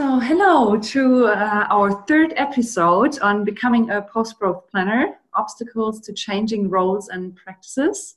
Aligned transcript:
So, 0.00 0.18
hello 0.18 0.78
to 0.78 1.26
uh, 1.26 1.66
our 1.68 1.92
third 2.06 2.32
episode 2.38 3.18
on 3.20 3.44
becoming 3.44 3.90
a 3.90 4.00
post 4.00 4.38
growth 4.38 4.66
planner 4.70 5.18
obstacles 5.34 6.00
to 6.00 6.14
changing 6.14 6.70
roles 6.70 7.08
and 7.08 7.36
practices. 7.36 8.14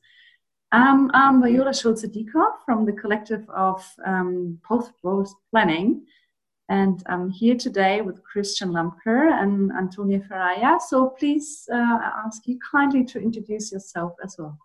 Um, 0.71 1.11
I'm 1.13 1.41
Viola 1.41 1.73
Schulze 1.73 2.05
Dieckhoff 2.05 2.63
from 2.65 2.85
the 2.85 2.93
collective 2.93 3.49
of 3.49 3.85
um, 4.05 4.61
post 4.63 4.93
growth 5.01 5.33
planning, 5.51 6.05
and 6.69 7.03
I'm 7.07 7.29
here 7.29 7.57
today 7.57 7.99
with 7.99 8.23
Christian 8.23 8.69
Lamker 8.69 9.33
and 9.33 9.69
Antonio 9.73 10.21
Ferreira. 10.25 10.79
So, 10.79 11.09
please 11.09 11.67
uh, 11.69 11.99
ask 12.25 12.47
you 12.47 12.59
kindly 12.71 13.03
to 13.07 13.19
introduce 13.19 13.73
yourself 13.73 14.13
as 14.23 14.37
well. 14.39 14.57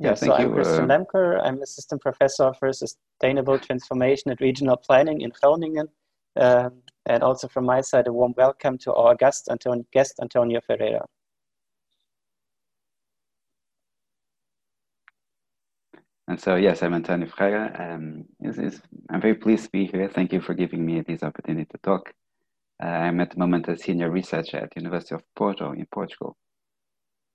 Yeah, 0.00 0.14
so 0.14 0.32
I'm 0.32 0.52
Christian 0.52 0.90
uh, 0.90 0.98
Lamker. 0.98 1.40
I'm 1.44 1.60
assistant 1.60 2.00
professor 2.00 2.52
for 2.54 2.72
sustainable 2.72 3.58
transformation 3.58 4.30
and 4.30 4.40
regional 4.40 4.76
planning 4.76 5.20
in 5.20 5.30
Groningen. 5.30 5.88
Um, 6.36 6.82
and 7.04 7.22
also 7.22 7.46
from 7.46 7.66
my 7.66 7.82
side, 7.82 8.06
a 8.06 8.12
warm 8.12 8.32
welcome 8.36 8.78
to 8.78 8.94
our 8.94 9.14
guest, 9.14 9.48
Anton 9.50 9.84
guest 9.92 10.18
Antonio 10.22 10.60
Ferreira. 10.66 11.04
And 16.28 16.40
so, 16.40 16.54
yes, 16.54 16.82
I'm 16.82 16.94
Antonio 16.94 17.28
Ferreira. 17.28 17.94
Um, 17.94 18.24
it's, 18.40 18.56
it's, 18.56 18.80
I'm 19.10 19.20
very 19.20 19.34
pleased 19.34 19.64
to 19.64 19.70
be 19.70 19.86
here. 19.86 20.08
Thank 20.08 20.32
you 20.32 20.40
for 20.40 20.54
giving 20.54 20.86
me 20.86 21.02
this 21.02 21.22
opportunity 21.22 21.66
to 21.70 21.78
talk. 21.78 22.14
Uh, 22.82 22.86
I'm 22.86 23.20
at 23.20 23.32
the 23.32 23.38
moment 23.38 23.68
a 23.68 23.76
senior 23.76 24.10
researcher 24.10 24.56
at 24.56 24.70
the 24.70 24.80
University 24.80 25.14
of 25.14 25.22
Porto 25.36 25.72
in 25.72 25.86
Portugal. 25.92 26.36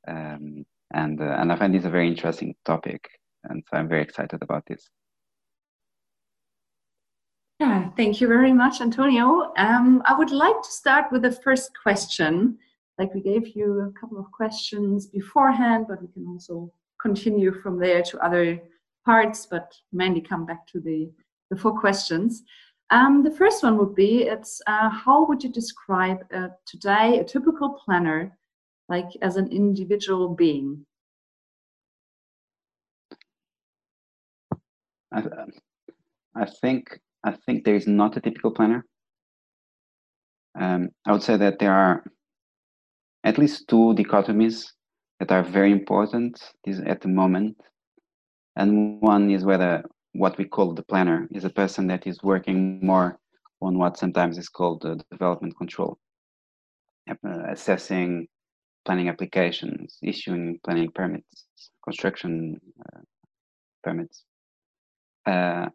Um, 0.08 0.66
and 0.94 1.22
uh, 1.22 1.38
and 1.40 1.52
I 1.52 1.56
find 1.56 1.74
this 1.74 1.86
a 1.86 1.90
very 1.90 2.08
interesting 2.08 2.56
topic, 2.66 3.08
and 3.44 3.64
so 3.70 3.78
I'm 3.78 3.88
very 3.88 4.02
excited 4.02 4.42
about 4.42 4.64
this. 4.68 4.90
Yeah, 7.60 7.90
thank 7.98 8.22
you 8.22 8.28
very 8.28 8.54
much, 8.54 8.82
Antonio. 8.82 9.52
Um, 9.58 10.04
I 10.06 10.16
would 10.16 10.32
like 10.32 10.62
to 10.62 10.72
start 10.72 11.12
with 11.12 11.24
the 11.24 11.32
first 11.32 11.72
question. 11.82 12.58
Like 13.00 13.14
we 13.16 13.22
gave 13.22 13.56
you 13.56 13.82
a 13.82 14.00
couple 14.00 14.20
of 14.20 14.32
questions 14.32 15.08
beforehand, 15.08 15.86
but 15.90 16.02
we 16.02 16.08
can 16.10 16.28
also 16.28 16.72
continue 17.02 17.52
from 17.52 17.80
there 17.80 18.04
to 18.04 18.20
other 18.20 18.62
parts, 19.06 19.48
but 19.48 19.74
mainly 19.92 20.22
come 20.22 20.46
back 20.46 20.68
to 20.68 20.80
the, 20.80 21.10
the 21.50 21.58
four 21.58 21.80
questions. 21.80 22.44
Um, 22.90 23.24
the 23.24 23.32
first 23.32 23.64
one 23.64 23.78
would 23.78 23.96
be, 23.96 24.24
it's 24.24 24.62
uh, 24.68 24.90
how 24.90 25.26
would 25.26 25.44
you 25.44 25.50
describe 25.50 26.26
uh, 26.34 26.50
today 26.66 27.20
a 27.20 27.24
typical 27.24 27.70
planner 27.84 28.38
like 28.88 29.10
as 29.22 29.36
an 29.36 29.48
individual 29.52 30.30
being? 30.30 30.86
I, 35.14 35.24
I 36.36 36.46
think 36.62 37.00
I 37.24 37.32
think 37.46 37.64
there 37.64 37.76
is 37.76 37.88
not 37.88 38.18
a 38.18 38.22
typical 38.22 38.52
planner. 38.52 38.86
Um, 40.60 40.90
I 41.06 41.12
would 41.12 41.24
say 41.24 41.38
that 41.38 41.60
there 41.60 41.74
are 41.74 42.04
at 43.24 43.38
least 43.38 43.68
two 43.68 43.94
dichotomies 43.96 44.66
that 45.20 45.32
are 45.32 45.44
very 45.44 45.72
important 45.72 46.42
at 46.86 47.02
the 47.02 47.08
moment, 47.08 47.58
and 48.56 49.02
one 49.02 49.30
is 49.32 49.44
whether 49.44 49.84
what 50.14 50.38
we 50.38 50.46
call 50.46 50.74
the 50.74 50.84
planner 50.84 51.28
is 51.32 51.44
a 51.44 51.50
person 51.50 51.88
that 51.88 52.08
is 52.08 52.24
working 52.24 52.80
more 52.86 53.20
on 53.62 53.78
what 53.78 53.98
sometimes 53.98 54.38
is 54.38 54.50
called 54.50 54.82
the 54.82 55.00
development 55.12 55.58
control, 55.58 55.98
uh, 57.10 57.16
assessing 57.50 58.28
planning 58.86 59.10
applications, 59.10 59.98
issuing 60.02 60.60
planning 60.64 60.90
permits, 60.92 61.46
construction 61.84 62.60
uh, 62.82 63.02
permits. 63.84 64.24
Uh, 65.28 65.68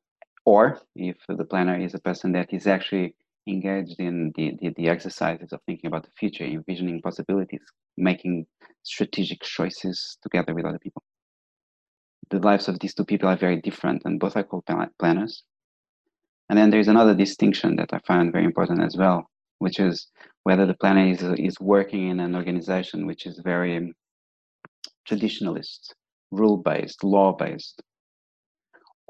or 0.47 0.81
if 0.97 1.19
the 1.29 1.45
planner 1.45 1.79
is 1.79 1.95
a 1.95 2.01
person 2.01 2.33
that 2.33 2.53
is 2.53 2.67
actually 2.67 3.15
engaged 3.47 4.01
in 4.01 4.33
the, 4.35 4.57
the, 4.61 4.71
the, 4.77 4.89
exercises 4.89 5.53
of 5.53 5.61
thinking 5.67 5.89
about 5.89 6.05
the 6.05 6.11
future, 6.19 6.45
envisioning 6.45 7.03
possibilities, 7.03 7.63
making 7.97 8.47
strategic 8.83 9.43
choices 9.43 10.17
together 10.23 10.55
with 10.55 10.65
other 10.65 10.79
people. 10.79 11.03
The 12.31 12.39
lives 12.39 12.69
of 12.69 12.79
these 12.79 12.95
two 12.95 13.05
people 13.05 13.29
are 13.29 13.37
very 13.37 13.61
different, 13.61 14.03
and 14.05 14.19
both 14.19 14.37
are 14.37 14.43
called 14.43 14.65
planners. 14.99 15.45
And 16.49 16.59
then 16.59 16.71
there's 16.71 16.89
another 16.89 17.15
distinction 17.15 17.77
that 17.77 17.93
I 17.93 18.01
find 18.07 18.33
very 18.33 18.45
important 18.45 18.83
as 18.83 18.97
well, 18.97 19.29
which 19.59 19.79
is 19.79 20.09
whether 20.45 20.67
the 20.67 20.75
planner 20.75 21.07
is, 21.07 21.23
is 21.39 21.61
working 21.61 22.09
in 22.09 22.21
an 22.21 22.35
organization 22.35 23.07
which 23.07 23.27
is 23.27 23.39
very 23.45 23.93
traditionalist, 25.09 25.93
rule 26.31 26.57
based, 26.57 27.05
law 27.05 27.33
based, 27.33 27.83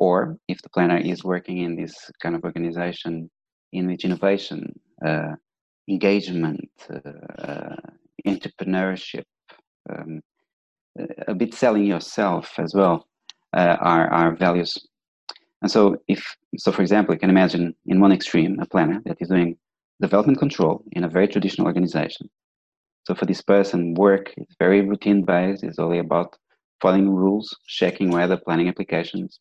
or 0.03 0.37
if 0.49 0.61
the 0.63 0.69
planner 0.75 0.99
is 1.13 1.23
working 1.23 1.59
in 1.59 1.77
this 1.77 1.95
kind 2.21 2.35
of 2.35 2.43
organization 2.43 3.31
in 3.73 3.87
which 3.87 4.05
innovation, 4.05 4.61
uh, 5.07 5.35
engagement, 5.89 6.69
uh, 6.91 7.43
uh, 7.51 7.77
entrepreneurship, 8.27 9.27
um, 9.91 10.21
a 11.29 11.35
bit 11.35 11.55
selling 11.55 11.87
yourself 11.87 12.45
as 12.59 12.75
well 12.75 13.07
uh, 13.57 13.77
are, 13.93 14.09
are 14.19 14.35
values. 14.35 14.73
And 15.63 15.71
so, 15.71 15.97
if 16.09 16.21
so, 16.59 16.73
for 16.73 16.83
example, 16.83 17.15
you 17.15 17.21
can 17.21 17.31
imagine 17.31 17.65
in 17.87 18.01
one 18.01 18.11
extreme 18.19 18.59
a 18.59 18.67
planner 18.67 19.01
that 19.07 19.19
is 19.21 19.29
doing 19.29 19.57
development 20.01 20.41
control 20.41 20.83
in 20.97 21.05
a 21.05 21.09
very 21.17 21.29
traditional 21.29 21.69
organization. 21.69 22.29
So 23.07 23.15
for 23.15 23.27
this 23.27 23.43
person, 23.55 23.95
work 23.95 24.35
is 24.37 24.57
very 24.59 24.81
routine 24.81 25.23
based. 25.23 25.63
It's 25.63 25.79
only 25.79 26.01
about 26.01 26.37
following 26.81 27.09
rules, 27.09 27.57
checking 27.69 28.11
whether 28.11 28.37
planning 28.37 28.69
applications 28.69 29.39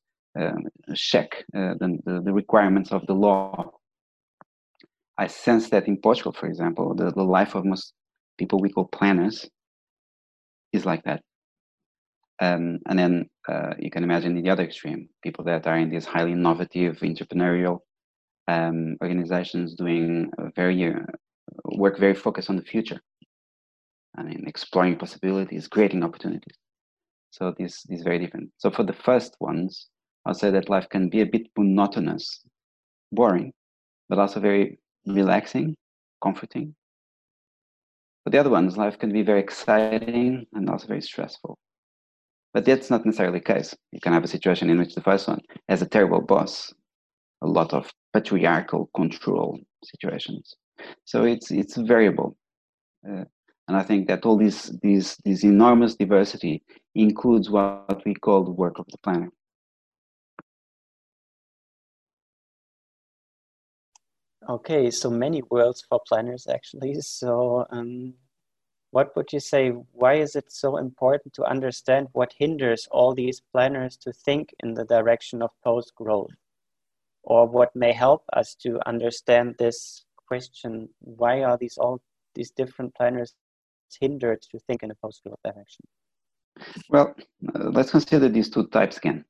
check 0.96 1.44
uh, 1.56 1.74
the, 1.80 2.22
the, 2.26 2.34
requirements 2.34 2.92
of 2.92 3.06
the 3.08 3.14
law. 3.14 3.72
I 5.18 5.28
sense 5.28 5.70
that 5.70 5.88
in 5.88 5.98
Portugal, 5.98 6.32
for 6.32 6.48
example, 6.48 6.96
the, 6.96 7.12
the 7.12 7.24
life 7.24 7.56
of 7.56 7.66
most 7.66 7.94
people 8.38 8.60
we 8.60 8.70
call 8.70 8.86
planners 8.86 9.50
is 10.72 10.86
like 10.86 11.04
that. 11.04 11.22
Um, 12.42 12.80
and 12.88 12.98
then 12.98 13.30
uh, 13.48 13.74
you 13.78 13.92
can 13.92 14.04
imagine 14.04 14.42
the 14.42 14.50
other 14.50 14.64
extreme, 14.64 15.10
people 15.24 15.44
that 15.46 15.68
are 15.68 15.78
in 15.78 15.90
these 15.90 16.06
highly 16.06 16.32
innovative, 16.32 16.98
entrepreneurial 17.00 17.80
um, 18.48 18.98
organizations 19.02 19.76
doing 19.76 20.32
very 20.56 20.88
uh, 20.88 21.00
work 21.66 22.00
very 22.00 22.16
focused 22.16 22.50
on 22.50 22.56
the 22.56 22.64
future. 22.64 23.00
I 24.18 24.24
mean, 24.24 24.46
exploring 24.48 24.98
possibilities, 24.98 25.68
creating 25.68 26.04
opportunities. 26.04 26.56
So 27.30 27.54
this 27.58 27.86
is 27.90 28.02
very 28.02 28.20
different. 28.20 28.50
So 28.58 28.72
for 28.72 28.84
the 28.84 28.94
first 28.94 29.36
ones, 29.40 29.88
I'll 30.26 30.34
say 30.34 30.52
that 30.52 30.70
life 30.70 30.88
can 30.90 31.10
be 31.10 31.22
a 31.22 31.26
bit 31.26 31.48
monotonous, 31.58 32.42
boring, 33.12 33.54
but 34.10 34.20
also 34.20 34.40
very 34.40 34.80
relaxing, 35.06 35.76
comforting. 36.24 36.76
But 38.24 38.32
the 38.32 38.40
other 38.40 38.52
ones, 38.52 38.78
life 38.78 39.00
can 39.00 39.12
be 39.12 39.24
very 39.24 39.40
exciting 39.40 40.46
and 40.54 40.70
also 40.70 40.88
very 40.88 41.02
stressful. 41.02 41.58
But 42.54 42.66
that's 42.66 42.90
not 42.90 43.06
necessarily 43.06 43.40
the 43.40 43.46
case. 43.46 43.74
You 43.92 44.00
can 44.00 44.14
have 44.14 44.24
a 44.24 44.28
situation 44.28 44.70
in 44.70 44.78
which 44.78 44.94
the 44.94 45.02
first 45.02 45.28
one 45.28 45.40
has 45.70 45.82
a 45.82 45.88
terrible 45.88 46.22
boss 46.22 46.72
a 47.42 47.48
lot 47.48 47.74
of 47.74 47.92
patriarchal 48.14 48.90
control 48.96 49.60
situations. 49.84 50.56
So 51.06 51.24
it's 51.24 51.52
it's 51.52 51.78
variable, 51.78 52.36
uh, 53.08 53.26
and 53.68 53.78
I 53.78 53.84
think 53.84 54.08
that 54.08 54.26
all 54.26 54.38
this 54.38 54.72
this 54.82 55.18
this 55.26 55.44
enormous 55.44 55.96
diversity 55.96 56.64
includes 56.96 57.50
what 57.50 58.02
we 58.06 58.14
call 58.16 58.44
the 58.44 58.52
work 58.52 58.80
of 58.80 58.86
the 58.92 58.98
planner. 59.04 59.32
Okay, 64.50 64.90
so 64.92 65.10
many 65.10 65.42
worlds 65.50 65.86
for 65.88 66.00
planners 66.08 66.48
actually. 66.48 67.00
So, 67.02 67.66
um, 67.70 68.16
what 68.92 69.16
would 69.16 69.32
you 69.32 69.40
say? 69.40 69.70
Why 69.70 70.16
is 70.16 70.36
it 70.36 70.52
so 70.52 70.78
important 70.78 71.34
to 71.36 71.44
understand 71.44 72.08
what 72.14 72.34
hinders 72.38 72.88
all 72.92 73.14
these 73.14 73.42
planners 73.54 73.98
to 73.98 74.12
think 74.12 74.54
in 74.60 74.74
the 74.74 74.86
direction 74.86 75.42
of 75.42 75.52
post 75.64 75.94
growth? 75.96 76.32
or 77.24 77.48
what 77.48 77.76
may 77.76 77.92
help 77.92 78.24
us 78.34 78.56
to 78.56 78.80
understand 78.88 79.56
this 79.58 80.06
question 80.28 80.90
why 81.00 81.44
are 81.44 81.58
these 81.58 81.78
all 81.78 82.02
these 82.36 82.52
different 82.52 82.94
planners 82.96 83.34
hindered 84.00 84.42
to 84.42 84.58
think 84.60 84.84
in 84.84 84.92
a 84.92 84.96
post-growth 84.96 85.40
direction 85.44 85.86
well 86.90 87.14
uh, 87.56 87.70
let's 87.72 87.92
consider 87.92 88.30
these 88.30 88.50
two 88.50 88.66
types 88.68 88.98
again 88.98 89.24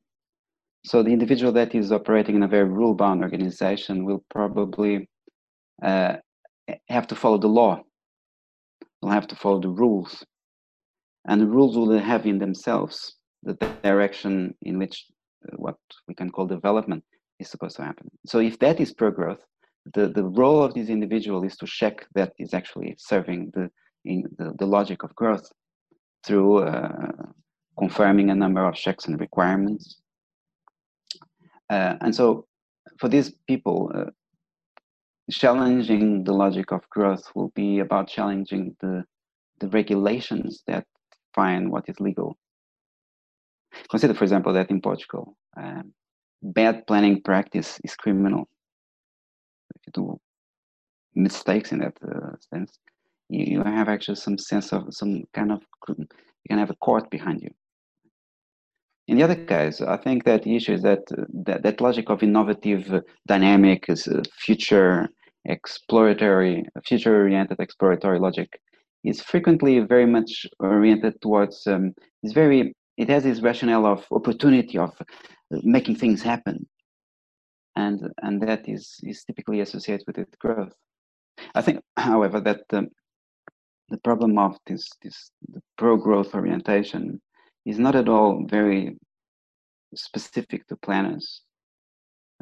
so 0.83 1.03
the 1.03 1.11
individual 1.11 1.51
that 1.51 1.75
is 1.75 1.91
operating 1.91 2.35
in 2.35 2.43
a 2.43 2.47
very 2.47 2.67
rule-bound 2.67 3.21
organization 3.21 4.05
will 4.05 4.23
probably 4.29 5.07
uh, 5.83 6.15
have 6.89 7.07
to 7.07 7.15
follow 7.15 7.37
the 7.37 7.47
law 7.47 7.81
will 9.01 9.09
have 9.09 9.27
to 9.27 9.35
follow 9.35 9.59
the 9.59 9.69
rules 9.69 10.23
and 11.27 11.41
the 11.41 11.47
rules 11.47 11.75
will 11.75 11.97
have 11.97 12.25
in 12.25 12.39
themselves 12.39 13.15
the 13.43 13.53
direction 13.83 14.53
in 14.61 14.77
which 14.77 15.05
uh, 15.47 15.55
what 15.55 15.77
we 16.07 16.13
can 16.13 16.29
call 16.29 16.45
development 16.45 17.03
is 17.39 17.49
supposed 17.49 17.75
to 17.75 17.83
happen. 17.83 18.09
So 18.25 18.39
if 18.39 18.59
that 18.59 18.79
is 18.79 18.93
pro-growth, 18.93 19.43
the, 19.93 20.09
the 20.09 20.23
role 20.23 20.63
of 20.63 20.73
this 20.73 20.89
individual 20.89 21.43
is 21.43 21.57
to 21.57 21.65
check 21.65 22.05
that 22.13 22.33
is 22.37 22.53
actually 22.53 22.95
serving 22.99 23.51
the, 23.55 23.69
in 24.05 24.25
the, 24.37 24.53
the 24.59 24.65
logic 24.65 25.03
of 25.03 25.15
growth 25.15 25.51
through 26.23 26.59
uh, 26.59 27.11
confirming 27.79 28.29
a 28.29 28.35
number 28.35 28.63
of 28.65 28.75
checks 28.75 29.07
and 29.07 29.19
requirements. 29.19 30.01
Uh, 31.71 31.95
and 32.01 32.13
so 32.13 32.45
for 32.99 33.07
these 33.07 33.31
people, 33.47 33.89
uh, 33.95 34.11
challenging 35.31 36.23
the 36.25 36.33
logic 36.33 36.71
of 36.73 36.87
growth 36.89 37.31
will 37.33 37.49
be 37.55 37.79
about 37.79 38.09
challenging 38.09 38.75
the 38.81 39.05
the 39.61 39.69
regulations 39.69 40.63
that 40.67 40.85
define 41.11 41.69
what 41.69 41.87
is 41.87 41.99
legal. 41.99 42.35
Consider, 43.89 44.13
for 44.13 44.23
example, 44.23 44.51
that 44.53 44.69
in 44.69 44.81
Portugal, 44.81 45.37
um, 45.55 45.93
bad 46.41 46.85
planning 46.87 47.21
practice 47.21 47.79
is 47.83 47.95
criminal. 47.95 48.49
If 49.75 49.81
you 49.85 49.91
do 49.93 50.19
mistakes 51.15 51.71
in 51.71 51.79
that 51.79 51.95
uh, 52.03 52.35
sense, 52.53 52.79
you, 53.29 53.45
you 53.45 53.63
have 53.63 53.87
actually 53.87 54.15
some 54.15 54.37
sense 54.37 54.73
of 54.73 54.93
some 54.93 55.23
kind 55.33 55.51
of 55.51 55.61
you 55.87 56.07
can 56.49 56.57
have 56.57 56.71
a 56.71 56.75
court 56.75 57.09
behind 57.09 57.41
you. 57.41 57.51
In 59.07 59.17
the 59.17 59.23
other 59.23 59.35
case, 59.35 59.81
I 59.81 59.97
think 59.97 60.23
that 60.25 60.43
the 60.43 60.55
issue 60.55 60.73
is 60.73 60.83
that 60.83 61.03
uh, 61.17 61.23
that, 61.45 61.63
that 61.63 61.81
logic 61.81 62.09
of 62.09 62.23
innovative, 62.23 62.93
uh, 62.93 63.01
dynamic, 63.27 63.89
uh, 63.89 63.95
future 64.31 65.09
exploratory, 65.45 66.63
future-oriented 66.85 67.59
exploratory 67.59 68.19
logic 68.19 68.61
is 69.03 69.21
frequently 69.21 69.79
very 69.79 70.05
much 70.05 70.45
oriented 70.59 71.19
towards 71.21 71.65
um, 71.65 71.93
it's 72.21 72.33
very 72.33 72.73
it 72.97 73.09
has 73.09 73.23
this 73.23 73.41
rationale 73.41 73.87
of 73.87 74.05
opportunity 74.11 74.77
of 74.77 74.91
making 75.63 75.95
things 75.95 76.21
happen. 76.21 76.67
And 77.75 78.11
and 78.21 78.41
that 78.43 78.69
is 78.69 78.99
is 79.03 79.23
typically 79.23 79.61
associated 79.61 80.05
with 80.05 80.17
its 80.19 80.35
growth. 80.35 80.73
I 81.55 81.61
think 81.61 81.81
however 81.97 82.39
that 82.41 82.61
the, 82.69 82.87
the 83.89 83.97
problem 83.97 84.37
of 84.37 84.57
this 84.67 84.87
this 85.01 85.31
pro 85.77 85.97
growth 85.97 86.35
orientation 86.35 87.19
is 87.65 87.79
not 87.79 87.95
at 87.95 88.09
all 88.09 88.45
very 88.47 88.97
specific 89.95 90.67
to 90.67 90.75
planners. 90.77 91.41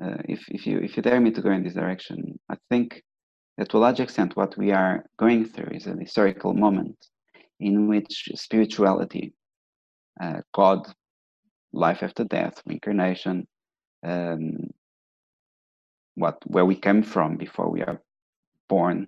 Uh, 0.01 0.17
if 0.25 0.41
if 0.49 0.65
you 0.65 0.79
if 0.79 0.95
you 0.95 1.03
dare 1.03 1.19
me 1.19 1.31
to 1.31 1.41
go 1.41 1.51
in 1.51 1.61
this 1.61 1.73
direction 1.73 2.39
i 2.49 2.55
think 2.69 3.03
that 3.57 3.67
to 3.67 3.77
a 3.77 3.79
large 3.79 3.99
extent 3.99 4.37
what 4.37 4.57
we 4.57 4.71
are 4.71 5.03
going 5.17 5.43
through 5.43 5.75
is 5.75 5.85
a 5.85 5.93
historical 5.99 6.53
moment 6.53 6.95
in 7.59 7.87
which 7.87 8.29
spirituality, 8.35 9.33
uh, 10.21 10.41
God, 10.53 10.87
life 11.73 12.01
after 12.01 12.23
death, 12.23 12.61
reincarnation, 12.65 13.47
um, 14.03 14.69
what 16.15 16.37
where 16.47 16.65
we 16.65 16.75
came 16.75 17.03
from 17.03 17.37
before 17.37 17.69
we 17.69 17.81
are 17.81 18.01
born, 18.69 19.07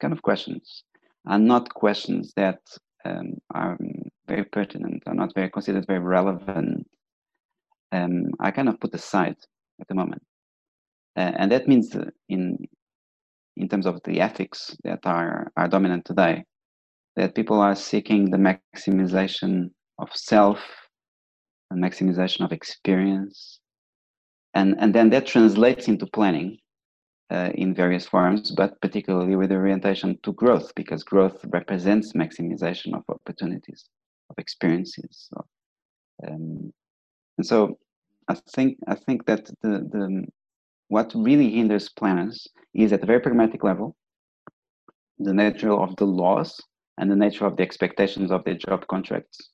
kind 0.00 0.12
of 0.12 0.22
questions, 0.22 0.82
are 1.26 1.38
not 1.38 1.72
questions 1.72 2.32
that 2.36 2.58
um, 3.04 3.34
are 3.54 3.78
very 4.26 4.44
pertinent, 4.44 5.02
are 5.06 5.14
not 5.14 5.34
very 5.34 5.50
considered 5.50 5.86
very 5.86 6.00
relevant. 6.00 6.86
Um, 7.92 8.30
I 8.40 8.50
kind 8.50 8.68
of 8.68 8.80
put 8.80 8.94
aside 8.94 9.36
at 9.80 9.88
the 9.88 9.94
moment, 9.94 10.22
uh, 11.16 11.32
and 11.36 11.50
that 11.52 11.68
means 11.68 11.96
in 12.28 12.58
in 13.56 13.68
terms 13.68 13.86
of 13.86 14.00
the 14.04 14.20
ethics 14.20 14.76
that 14.84 15.00
are, 15.04 15.50
are 15.56 15.68
dominant 15.68 16.04
today, 16.04 16.44
that 17.16 17.34
people 17.34 17.60
are 17.60 17.74
seeking 17.74 18.30
the 18.30 18.36
maximization 18.36 19.70
of 19.98 20.10
self 20.14 20.58
and 21.70 21.82
maximization 21.82 22.44
of 22.44 22.52
experience. 22.52 23.60
And, 24.54 24.76
and 24.78 24.94
then 24.94 25.10
that 25.10 25.26
translates 25.26 25.88
into 25.88 26.06
planning 26.06 26.58
uh, 27.30 27.50
in 27.54 27.74
various 27.74 28.06
forms, 28.06 28.50
but 28.50 28.80
particularly 28.80 29.36
with 29.36 29.52
orientation 29.52 30.18
to 30.22 30.32
growth, 30.34 30.72
because 30.76 31.02
growth 31.02 31.44
represents 31.46 32.12
maximization 32.12 32.94
of 32.94 33.02
opportunities, 33.08 33.84
of 34.30 34.38
experiences. 34.38 35.28
So, 35.30 35.46
um, 36.26 36.72
and 37.38 37.46
so 37.46 37.78
I 38.28 38.34
think 38.54 38.78
I 38.86 38.94
think 38.94 39.26
that 39.26 39.46
the, 39.62 39.86
the 39.92 40.24
what 40.88 41.12
really 41.14 41.50
hinders 41.50 41.88
planners 41.88 42.46
is 42.74 42.92
at 42.92 43.02
a 43.02 43.06
very 43.06 43.20
pragmatic 43.20 43.64
level 43.64 43.96
the 45.18 45.32
nature 45.32 45.72
of 45.72 45.96
the 45.96 46.04
laws 46.04 46.60
and 46.98 47.10
the 47.10 47.16
nature 47.16 47.46
of 47.46 47.56
the 47.56 47.62
expectations 47.62 48.30
of 48.30 48.44
their 48.44 48.54
job 48.54 48.86
contracts. 48.88 49.50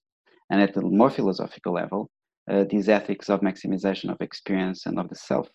And 0.50 0.60
at 0.60 0.74
the 0.74 0.82
more 0.82 1.10
philosophical 1.10 1.72
level, 1.72 2.10
uh, 2.50 2.64
these 2.68 2.88
ethics 2.88 3.30
of 3.30 3.40
maximization 3.40 4.10
of 4.10 4.20
experience 4.20 4.86
and 4.86 4.98
of 4.98 5.08
the 5.08 5.14
self, 5.14 5.48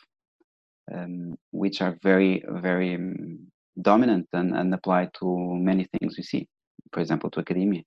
um, 0.93 1.35
which 1.51 1.81
are 1.81 1.97
very, 2.01 2.43
very 2.47 2.95
um, 2.95 3.39
dominant 3.81 4.27
and, 4.33 4.55
and 4.55 4.73
apply 4.73 5.09
to 5.19 5.55
many 5.55 5.87
things 5.99 6.17
we 6.17 6.23
see. 6.23 6.47
For 6.93 7.01
example, 7.01 7.29
to 7.31 7.41
academia, 7.41 7.83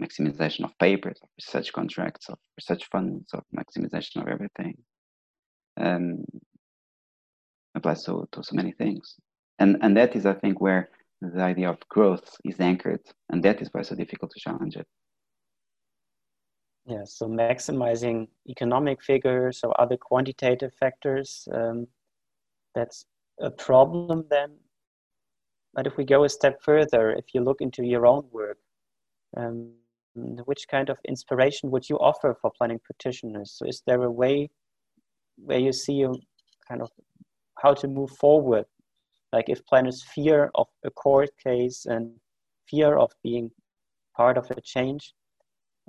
maximization 0.00 0.64
of 0.64 0.78
papers, 0.78 1.18
of 1.22 1.28
research 1.38 1.72
contracts, 1.72 2.28
of 2.28 2.38
research 2.56 2.84
funds, 2.90 3.32
of 3.32 3.42
maximization 3.56 4.22
of 4.22 4.28
everything. 4.28 4.76
Um, 5.78 6.24
applies 7.74 8.04
to, 8.04 8.26
to 8.32 8.42
so 8.42 8.56
many 8.56 8.72
things. 8.72 9.14
And, 9.58 9.76
and 9.82 9.96
that 9.96 10.16
is, 10.16 10.26
I 10.26 10.34
think, 10.34 10.60
where 10.60 10.90
the 11.20 11.42
idea 11.42 11.70
of 11.70 11.78
growth 11.88 12.36
is 12.44 12.60
anchored. 12.60 13.00
And 13.30 13.42
that 13.42 13.62
is 13.62 13.68
why 13.72 13.80
it's 13.80 13.90
so 13.90 13.94
difficult 13.94 14.32
to 14.32 14.40
challenge 14.40 14.76
it. 14.76 14.86
Yeah, 16.86 17.04
so 17.04 17.26
maximizing 17.26 18.28
economic 18.48 19.02
figures 19.02 19.60
or 19.64 19.78
other 19.80 19.96
quantitative 19.96 20.72
factors, 20.74 21.48
um, 21.52 21.88
that's 22.74 23.06
a 23.40 23.50
problem 23.50 24.24
then. 24.30 24.52
But 25.74 25.86
if 25.86 25.96
we 25.96 26.04
go 26.04 26.24
a 26.24 26.28
step 26.28 26.62
further, 26.62 27.10
if 27.10 27.34
you 27.34 27.40
look 27.40 27.60
into 27.60 27.84
your 27.84 28.06
own 28.06 28.24
work, 28.30 28.58
um, 29.36 29.72
which 30.44 30.66
kind 30.70 30.90
of 30.90 30.98
inspiration 31.06 31.70
would 31.70 31.88
you 31.88 31.96
offer 31.96 32.36
for 32.40 32.50
planning 32.56 32.80
practitioners? 32.84 33.52
So 33.56 33.66
is 33.66 33.82
there 33.86 34.02
a 34.02 34.10
way 34.10 34.50
where 35.36 35.58
you 35.58 35.72
see 35.72 36.02
a 36.02 36.12
kind 36.68 36.82
of 36.82 36.90
how 37.58 37.74
to 37.74 37.88
move 37.88 38.10
forward. 38.10 38.64
Like 39.32 39.48
if 39.48 39.64
planners 39.66 40.02
fear 40.14 40.50
of 40.54 40.68
a 40.84 40.90
court 40.90 41.30
case 41.42 41.86
and 41.86 42.12
fear 42.68 42.96
of 42.96 43.12
being 43.22 43.50
part 44.16 44.38
of 44.38 44.50
a 44.50 44.60
change, 44.60 45.14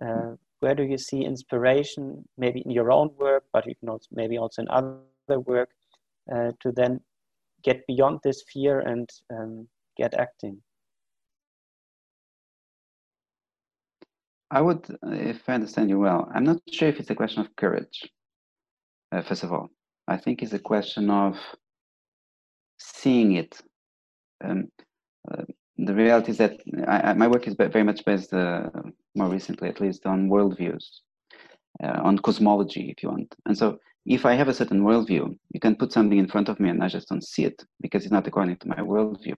uh, 0.06 0.34
where 0.60 0.76
do 0.76 0.84
you 0.84 0.98
see 0.98 1.24
inspiration, 1.24 2.28
maybe 2.38 2.62
in 2.62 2.72
your 2.72 2.92
own 2.92 3.12
work, 3.18 3.44
but 3.54 3.66
you 3.66 3.76
also, 3.88 4.08
maybe 4.12 4.38
also 4.38 4.64
in 4.64 4.70
other 4.70 5.40
work, 5.40 5.70
uh, 6.34 6.52
to 6.62 6.72
then 6.72 7.00
get 7.64 7.86
beyond 7.88 8.20
this 8.24 8.44
fear 8.52 8.80
and 8.80 9.10
um, 9.32 9.68
get 9.98 10.14
acting? 10.14 10.62
I 14.50 14.62
would, 14.62 14.86
if 15.04 15.48
I 15.50 15.54
understand 15.54 15.90
you 15.90 16.00
well, 16.00 16.30
I'm 16.34 16.46
not 16.46 16.62
sure 16.72 16.88
if 16.88 17.00
it's 17.00 17.10
a 17.10 17.16
question 17.16 17.42
of 17.42 17.56
courage, 17.56 18.10
uh, 19.12 19.22
first 19.22 19.44
of 19.44 19.52
all. 19.52 19.70
I 20.08 20.16
think 20.16 20.42
it's 20.42 20.54
a 20.54 20.60
question 20.60 21.10
of 21.10 21.38
seeing 22.80 23.34
it. 23.34 23.62
Um, 24.42 24.70
uh, 25.30 25.44
the 25.78 25.94
reality 25.94 26.32
is 26.32 26.38
that 26.38 26.60
I, 26.88 27.10
I, 27.10 27.14
my 27.14 27.28
work 27.28 27.46
is 27.48 27.56
very 27.56 27.84
much 27.84 28.06
based, 28.06 28.34
uh, 28.34 28.70
more 29.16 29.28
recently 29.28 29.68
at 29.68 29.82
least, 29.82 30.06
on 30.06 30.30
worldviews, 30.30 30.86
uh, 31.84 32.00
on 32.04 32.18
cosmology, 32.20 32.90
if 32.90 33.04
you 33.04 33.10
want. 33.10 33.36
And 33.46 33.58
so, 33.58 33.80
if 34.06 34.26
I 34.26 34.36
have 34.36 34.48
a 34.48 34.54
certain 34.54 34.84
worldview, 34.84 35.38
you 35.52 35.60
can 35.60 35.76
put 35.76 35.92
something 35.92 36.18
in 36.18 36.30
front 36.30 36.48
of 36.48 36.62
me 36.62 36.70
and 36.70 36.82
I 36.82 36.88
just 36.88 37.10
don't 37.10 37.24
see 37.24 37.44
it 37.44 37.62
because 37.82 38.04
it's 38.04 38.12
not 38.12 38.26
according 38.26 38.56
to 38.58 38.70
my 38.70 38.78
worldview. 38.78 39.36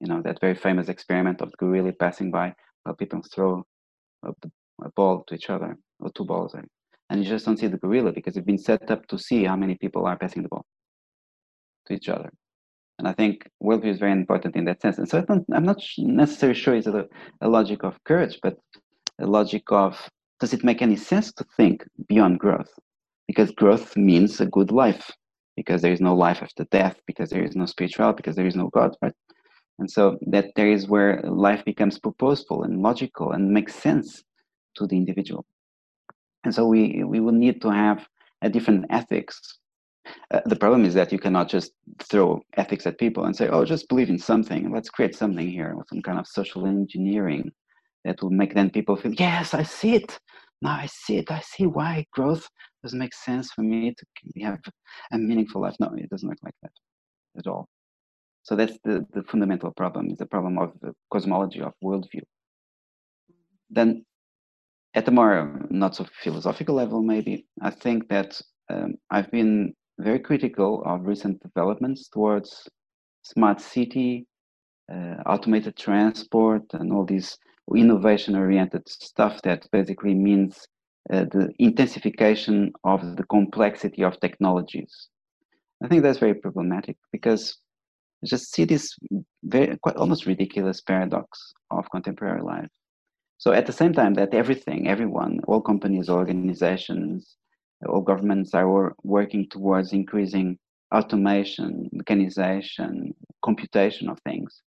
You 0.00 0.08
know, 0.08 0.20
that 0.20 0.40
very 0.40 0.54
famous 0.54 0.90
experiment 0.90 1.40
of 1.40 1.50
the 1.50 1.56
gorilla 1.56 1.92
passing 1.92 2.30
by 2.30 2.54
while 2.82 2.94
people 2.94 3.22
throw 3.22 3.64
a, 4.24 4.30
a 4.82 4.90
ball 4.96 5.24
to 5.26 5.34
each 5.34 5.50
other, 5.50 5.76
or 6.00 6.10
two 6.10 6.24
balls, 6.24 6.54
and 6.54 7.22
you 7.22 7.28
just 7.28 7.44
don't 7.44 7.58
see 7.58 7.66
the 7.66 7.78
gorilla 7.78 8.12
because 8.12 8.36
it's 8.36 8.46
been 8.46 8.58
set 8.58 8.90
up 8.90 9.06
to 9.08 9.18
see 9.18 9.44
how 9.44 9.56
many 9.56 9.74
people 9.74 10.06
are 10.06 10.16
passing 10.16 10.42
the 10.42 10.48
ball 10.48 10.64
to 11.86 11.94
each 11.94 12.08
other. 12.08 12.30
And 12.98 13.08
I 13.08 13.12
think 13.12 13.48
worldview 13.62 13.90
is 13.90 13.98
very 13.98 14.12
important 14.12 14.54
in 14.54 14.64
that 14.66 14.80
sense. 14.80 14.98
And 14.98 15.08
so 15.08 15.24
I 15.28 15.56
am 15.56 15.64
not 15.64 15.82
necessarily 15.98 16.58
sure 16.58 16.74
it's 16.74 16.86
a, 16.86 17.06
a 17.40 17.48
logic 17.48 17.82
of 17.82 18.02
courage, 18.04 18.38
but 18.42 18.56
a 19.20 19.26
logic 19.26 19.64
of 19.70 20.08
does 20.40 20.52
it 20.52 20.64
make 20.64 20.82
any 20.82 20.96
sense 20.96 21.32
to 21.34 21.44
think 21.56 21.84
beyond 22.08 22.38
growth? 22.38 22.70
Because 23.26 23.50
growth 23.50 23.96
means 23.96 24.40
a 24.40 24.46
good 24.46 24.70
life, 24.70 25.10
because 25.56 25.82
there 25.82 25.92
is 25.92 26.00
no 26.00 26.14
life 26.14 26.42
after 26.42 26.64
death, 26.70 27.00
because 27.06 27.30
there 27.30 27.44
is 27.44 27.56
no 27.56 27.66
spirituality, 27.66 28.16
because 28.16 28.36
there 28.36 28.46
is 28.46 28.56
no 28.56 28.68
God, 28.68 28.96
right? 29.02 29.14
And 29.82 29.90
so 29.90 30.16
that 30.28 30.52
there 30.54 30.70
is 30.70 30.86
where 30.86 31.20
life 31.24 31.64
becomes 31.64 31.98
purposeful 31.98 32.62
and 32.62 32.80
logical 32.80 33.32
and 33.32 33.50
makes 33.52 33.74
sense 33.74 34.22
to 34.76 34.86
the 34.86 34.96
individual. 34.96 35.44
And 36.44 36.54
so 36.54 36.68
we, 36.68 37.02
we 37.02 37.18
will 37.18 37.32
need 37.32 37.60
to 37.62 37.70
have 37.70 38.06
a 38.42 38.48
different 38.48 38.86
ethics. 38.90 39.58
Uh, 40.30 40.38
the 40.46 40.54
problem 40.54 40.84
is 40.84 40.94
that 40.94 41.10
you 41.10 41.18
cannot 41.18 41.48
just 41.48 41.72
throw 41.98 42.40
ethics 42.56 42.86
at 42.86 42.96
people 42.96 43.24
and 43.24 43.34
say, 43.34 43.48
oh, 43.48 43.64
just 43.64 43.88
believe 43.88 44.08
in 44.08 44.20
something. 44.20 44.72
Let's 44.72 44.88
create 44.88 45.16
something 45.16 45.48
here, 45.50 45.74
with 45.74 45.88
some 45.88 46.00
kind 46.00 46.20
of 46.20 46.28
social 46.28 46.64
engineering 46.64 47.50
that 48.04 48.22
will 48.22 48.30
make 48.30 48.54
then 48.54 48.70
people 48.70 48.94
feel, 48.94 49.14
yes, 49.14 49.52
I 49.52 49.64
see 49.64 49.96
it. 49.96 50.16
Now 50.60 50.76
I 50.76 50.86
see 50.86 51.16
it. 51.16 51.28
I 51.32 51.40
see 51.40 51.66
why 51.66 52.06
growth 52.12 52.48
doesn't 52.84 53.00
make 53.00 53.14
sense 53.14 53.50
for 53.50 53.62
me 53.62 53.96
to 53.98 54.44
have 54.44 54.60
a 55.10 55.18
meaningful 55.18 55.62
life. 55.62 55.74
No, 55.80 55.90
it 55.96 56.08
doesn't 56.08 56.28
work 56.28 56.38
like 56.44 56.54
that 56.62 56.70
at 57.36 57.48
all. 57.48 57.66
So 58.42 58.56
that's 58.56 58.78
the, 58.84 59.06
the 59.12 59.22
fundamental 59.24 59.70
problem, 59.70 60.10
is 60.10 60.18
the 60.18 60.26
problem 60.26 60.58
of 60.58 60.72
the 60.80 60.92
cosmology 61.12 61.60
of 61.60 61.74
worldview. 61.82 62.22
Then 63.70 64.04
at 64.94 65.08
a 65.08 65.10
more 65.10 65.66
not 65.70 65.94
so 65.94 66.06
philosophical 66.22 66.74
level, 66.74 67.02
maybe, 67.02 67.46
I 67.60 67.70
think 67.70 68.08
that 68.08 68.40
um, 68.68 68.94
I've 69.10 69.30
been 69.30 69.74
very 69.98 70.18
critical 70.18 70.82
of 70.84 71.06
recent 71.06 71.40
developments 71.40 72.08
towards 72.08 72.68
smart 73.22 73.60
city, 73.60 74.26
uh, 74.92 75.16
automated 75.26 75.76
transport, 75.76 76.62
and 76.72 76.92
all 76.92 77.04
these 77.04 77.38
innovation 77.74 78.34
oriented 78.34 78.88
stuff 78.88 79.40
that 79.42 79.66
basically 79.70 80.14
means 80.14 80.66
uh, 81.12 81.24
the 81.24 81.52
intensification 81.58 82.72
of 82.84 83.16
the 83.16 83.24
complexity 83.24 84.02
of 84.02 84.18
technologies. 84.20 85.08
I 85.82 85.88
think 85.88 86.02
that's 86.02 86.18
very 86.18 86.34
problematic 86.34 86.96
because 87.12 87.58
just 88.24 88.52
see 88.52 88.64
this 88.64 88.96
very 89.42 89.76
quite 89.78 89.96
almost 89.96 90.26
ridiculous 90.26 90.80
paradox 90.80 91.52
of 91.70 91.90
contemporary 91.90 92.42
life. 92.42 92.68
So 93.38 93.52
at 93.52 93.66
the 93.66 93.72
same 93.72 93.92
time 93.92 94.14
that 94.14 94.34
everything, 94.34 94.88
everyone, 94.88 95.40
all 95.48 95.60
companies, 95.60 96.08
organizations, 96.08 97.36
all 97.88 98.00
governments 98.00 98.54
are 98.54 98.94
working 99.02 99.48
towards 99.48 99.92
increasing 99.92 100.58
automation, 100.94 101.88
mechanization, 101.92 103.14
computation 103.42 104.08
of 104.08 104.20
things. 104.20 104.62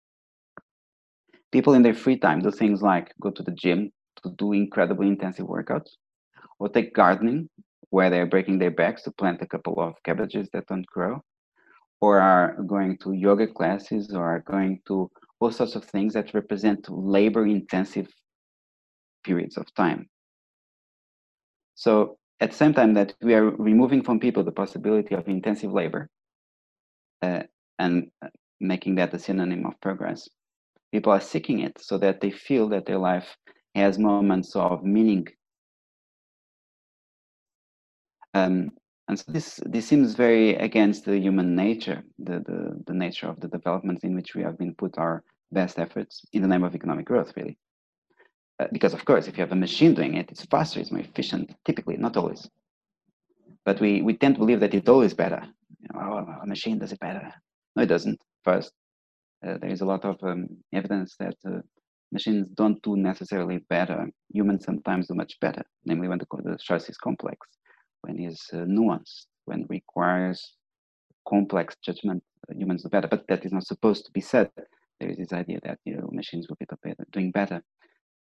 People 1.51 1.75
in 1.75 1.83
their 1.83 1.95
free 1.95 2.17
time 2.17 2.43
do 2.43 2.53
things 2.53 2.83
like 2.83 3.13
go 3.21 3.31
to 3.31 3.43
the 3.43 3.51
gym 3.51 3.91
to 4.23 4.31
do 4.39 4.53
incredibly 4.53 5.09
intensive 5.09 5.47
workouts, 5.47 5.91
or 6.59 6.69
take 6.69 6.95
gardening, 6.95 7.49
where 7.89 8.11
they're 8.11 8.27
breaking 8.27 8.59
their 8.59 8.71
backs 8.71 9.03
to 9.03 9.11
plant 9.11 9.43
a 9.43 9.47
couple 9.47 9.81
of 9.81 9.95
cabbages 10.05 10.49
that 10.53 10.67
don't 10.67 10.87
grow, 10.87 11.21
or 12.01 12.21
are 12.21 12.57
going 12.67 12.97
to 12.99 13.13
yoga 13.13 13.47
classes, 13.47 14.15
or 14.15 14.25
are 14.25 14.41
going 14.41 14.81
to 14.87 15.11
all 15.41 15.51
sorts 15.51 15.75
of 15.75 15.85
things 15.85 16.15
that 16.15 16.35
represent 16.35 16.89
labor 16.89 17.47
intensive 17.47 18.09
periods 19.25 19.57
of 19.57 19.73
time. 19.75 20.09
So 21.75 22.19
at 22.41 22.51
the 22.51 22.57
same 22.57 22.75
time 22.75 22.95
that 22.95 23.15
we 23.23 23.35
are 23.35 23.51
removing 23.51 24.03
from 24.03 24.21
people 24.21 24.45
the 24.45 24.53
possibility 24.53 25.15
of 25.15 25.29
intensive 25.29 25.73
labor 25.73 26.09
uh, 27.23 27.43
and 27.79 28.11
making 28.61 28.97
that 28.97 29.15
a 29.15 29.19
synonym 29.19 29.67
of 29.67 29.81
progress, 29.81 30.29
people 30.93 31.13
are 31.13 31.21
seeking 31.21 31.61
it 31.61 31.81
so 31.81 31.99
that 31.99 32.21
they 32.21 32.31
feel 32.31 32.69
that 32.69 32.87
their 32.87 32.99
life 32.99 33.37
has 33.75 33.99
moments 33.99 34.57
of 34.57 34.83
meaning. 34.83 35.27
Um, 38.35 38.71
and 39.11 39.19
so 39.19 39.25
this 39.27 39.59
this 39.67 39.89
seems 39.89 40.15
very 40.15 40.55
against 40.55 41.05
the 41.05 41.19
human 41.19 41.57
nature, 41.57 42.01
the, 42.21 42.39
the, 42.49 42.61
the 42.87 42.95
nature 42.95 43.29
of 43.29 43.41
the 43.41 43.49
developments 43.49 44.05
in 44.05 44.15
which 44.15 44.37
we 44.37 44.43
have 44.43 44.57
been 44.57 44.73
put 44.77 44.97
our 44.99 45.25
best 45.51 45.81
efforts 45.81 46.25
in 46.33 46.43
the 46.43 46.49
name 46.49 46.63
of 46.63 46.77
economic 46.77 47.07
growth, 47.07 47.33
really. 47.37 47.59
Uh, 48.61 48.69
because 48.71 48.95
of 48.95 49.05
course, 49.05 49.27
if 49.27 49.37
you 49.37 49.43
have 49.43 49.51
a 49.51 49.65
machine 49.67 49.95
doing 49.95 50.15
it, 50.15 50.31
it's 50.31 50.45
faster, 50.45 50.79
it's 50.79 50.93
more 50.93 51.01
efficient, 51.01 51.53
typically, 51.65 51.97
not 51.97 52.17
always. 52.17 52.49
But 53.65 53.81
we, 53.81 54.01
we 54.01 54.17
tend 54.17 54.37
to 54.37 54.39
believe 54.39 54.61
that 54.61 54.75
it's 54.75 54.89
always 54.89 55.13
better. 55.13 55.43
You 55.81 55.89
know, 55.93 56.01
oh, 56.01 56.43
a 56.45 56.47
machine 56.47 56.79
does 56.79 56.93
it 56.93 57.01
better. 57.01 57.35
No, 57.75 57.83
it 57.83 57.87
doesn't. 57.87 58.21
First, 58.45 58.71
uh, 59.45 59.59
there 59.61 59.71
is 59.71 59.81
a 59.81 59.87
lot 59.87 60.05
of 60.05 60.23
um, 60.23 60.47
evidence 60.73 61.17
that 61.19 61.35
uh, 61.45 61.63
machines 62.13 62.49
don't 62.51 62.81
do 62.85 62.97
necessarily 62.97 63.59
better. 63.69 64.09
Humans 64.33 64.65
sometimes 64.65 65.09
do 65.09 65.15
much 65.15 65.41
better, 65.41 65.65
namely 65.85 66.07
when 66.07 66.19
the, 66.19 66.27
the 66.45 66.57
choice 66.59 66.89
is 66.89 66.97
complex, 66.97 67.39
when 68.03 68.19
it's 68.19 68.53
uh, 68.53 68.59
nuanced, 68.59 69.27
when 69.45 69.67
requires 69.69 70.55
complex 71.29 71.77
judgment, 71.83 72.23
uh, 72.49 72.55
humans 72.55 72.83
do 72.83 72.89
better. 72.89 73.09
But 73.09 73.27
that 73.29 73.45
is 73.45 73.53
not 73.53 73.67
supposed 73.67 74.07
to 74.07 74.13
be 74.13 74.21
said. 74.21 74.51
There 74.99 75.11
is 75.11 75.19
this 75.19 75.33
idea 75.33 75.61
that 75.65 75.79
you 75.85 75.97
know 75.97 76.09
machines 76.13 76.49
will 76.49 76.57
be 76.57 76.67
doing 77.13 77.31
better. 77.31 77.63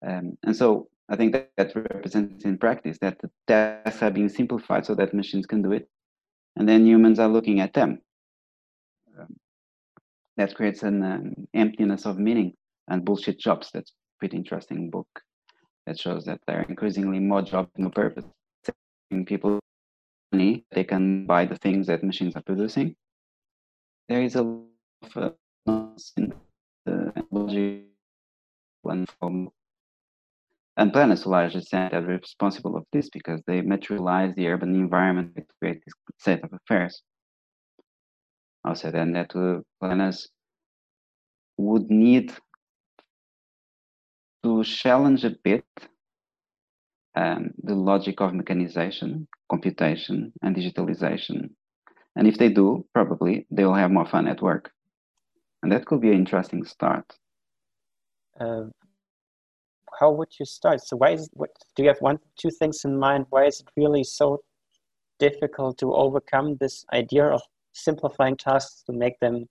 Um, 0.07 0.39
and 0.45 0.55
so 0.55 0.89
I 1.09 1.17
think 1.17 1.33
that, 1.33 1.51
that 1.57 1.75
represents 1.75 2.45
in 2.45 2.59
practice 2.59 2.99
that 3.01 3.19
the 3.21 3.31
tasks 3.47 4.03
are 4.03 4.11
being 4.11 4.29
simplified 4.29 4.87
so 4.87 4.95
that 4.95 5.15
machines 5.15 5.47
can 5.47 5.63
do 5.63 5.73
it. 5.73 5.89
And 6.57 6.69
then 6.69 6.87
humans 6.87 7.19
are 7.19 7.29
looking 7.29 7.61
at 7.61 7.73
them. 7.73 8.01
Um, 9.19 9.37
that 10.37 10.55
creates 10.55 10.83
an 10.83 11.03
um, 11.03 11.35
emptiness 11.55 12.07
of 12.07 12.19
meaning 12.19 12.53
and 12.89 13.05
bullshit 13.05 13.41
jobs. 13.41 13.71
That's 13.73 13.91
a 13.91 13.95
pretty 14.21 14.37
interesting 14.37 14.91
book 14.91 15.09
that 15.87 15.99
shows 15.99 16.25
that 16.27 16.41
there 16.47 16.61
are 16.61 16.67
increasingly 16.69 17.19
more 17.19 17.43
jobs 17.43 17.71
no 17.77 17.91
purpose. 17.91 18.25
People 19.27 19.59
money, 20.33 20.65
they 20.73 20.85
can 20.85 21.27
buy 21.27 21.45
the 21.45 21.57
things 21.57 21.87
that 21.87 22.05
machines 22.05 22.37
are 22.37 22.43
producing. 22.43 22.95
There 24.09 24.23
is 24.23 24.37
a 24.37 24.43
lot 24.43 24.67
of 25.17 25.17
uh, 25.17 25.31
in 26.17 26.33
the 26.87 27.85
and 28.85 29.09
from 29.19 29.51
and 30.79 30.93
planners 30.93 31.23
to 31.23 31.29
large 31.29 31.57
extent 31.57 31.93
are 31.93 32.03
responsible 32.03 32.77
of 32.77 32.85
this 32.93 33.11
because 33.11 33.43
they 33.47 33.61
materialize 33.61 34.33
the 34.37 34.47
urban 34.47 34.75
environment 34.75 35.35
to 35.35 35.45
create 35.61 35.83
this 35.85 35.95
set 36.19 36.45
of 36.45 36.53
affairs. 36.53 37.03
Also, 38.65 38.91
then 38.91 39.13
that 39.13 39.35
uh, 39.35 39.61
planners 39.81 40.29
would 41.57 41.91
need 41.91 42.33
to 44.45 44.63
challenge 44.63 45.25
a 45.25 45.35
bit 45.43 45.65
um, 47.15 47.51
the 47.63 47.75
logic 47.75 48.21
of 48.21 48.35
mechanization, 48.35 49.27
computation, 49.51 50.33
and 50.43 50.55
digitalization. 50.55 51.51
And 52.17 52.27
if 52.27 52.39
they 52.39 52.49
do, 52.49 52.85
probably 52.95 53.47
they 53.51 53.65
will 53.65 53.75
have 53.75 53.91
more 53.91 54.07
fun 54.07 54.29
at 54.29 54.43
work. 54.43 54.71
And 55.63 55.73
that 55.73 55.87
could 55.87 56.01
be 56.01 56.09
an 56.09 56.15
interesting 56.15 56.65
start. 56.65 57.05
Uh, 58.39 58.65
how 59.99 60.13
would 60.13 60.29
you 60.39 60.47
start? 60.47 60.81
So 60.81 60.97
why 60.97 61.11
is 61.11 61.29
what 61.33 61.51
do 61.75 61.83
you 61.83 61.89
have 61.89 62.01
one 62.01 62.19
two 62.39 62.51
things 62.51 62.85
in 62.85 62.99
mind? 62.99 63.27
Why 63.31 63.47
is 63.47 63.61
it 63.61 63.69
really 63.77 64.05
so 64.05 64.43
difficult 65.19 65.79
to 65.79 65.93
overcome 65.95 66.57
this 66.57 66.85
idea 66.93 67.27
of 67.27 67.43
simplifying 67.73 68.37
tasks 68.37 68.83
to 68.87 68.93
make 68.93 69.19
them 69.21 69.47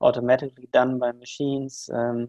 automatically 0.00 0.68
done 0.72 0.98
by 0.98 1.12
machines? 1.12 1.88
Um, 1.92 2.28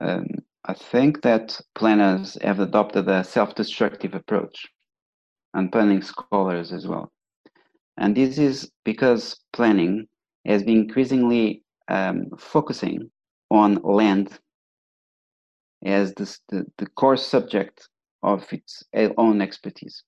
Um, 0.00 0.26
I 0.64 0.74
think 0.74 1.22
that 1.22 1.60
planners 1.74 2.38
have 2.42 2.60
adopted 2.60 3.08
a 3.08 3.22
self-destructive 3.24 4.14
approach, 4.14 4.68
and 5.54 5.72
planning 5.72 6.02
scholars 6.02 6.72
as 6.72 6.86
well. 6.86 7.10
And 7.96 8.16
this 8.16 8.38
is 8.38 8.70
because 8.84 9.40
planning 9.52 10.06
has 10.44 10.62
been 10.62 10.78
increasingly 10.78 11.62
um, 11.88 12.26
focusing 12.38 13.10
on 13.50 13.76
land 13.76 14.38
as 15.84 16.12
this, 16.14 16.40
the, 16.48 16.64
the 16.78 16.86
core 16.86 17.16
subject 17.16 17.88
of 18.22 18.46
its 18.52 18.82
own 19.16 19.40
expertise. 19.40 20.02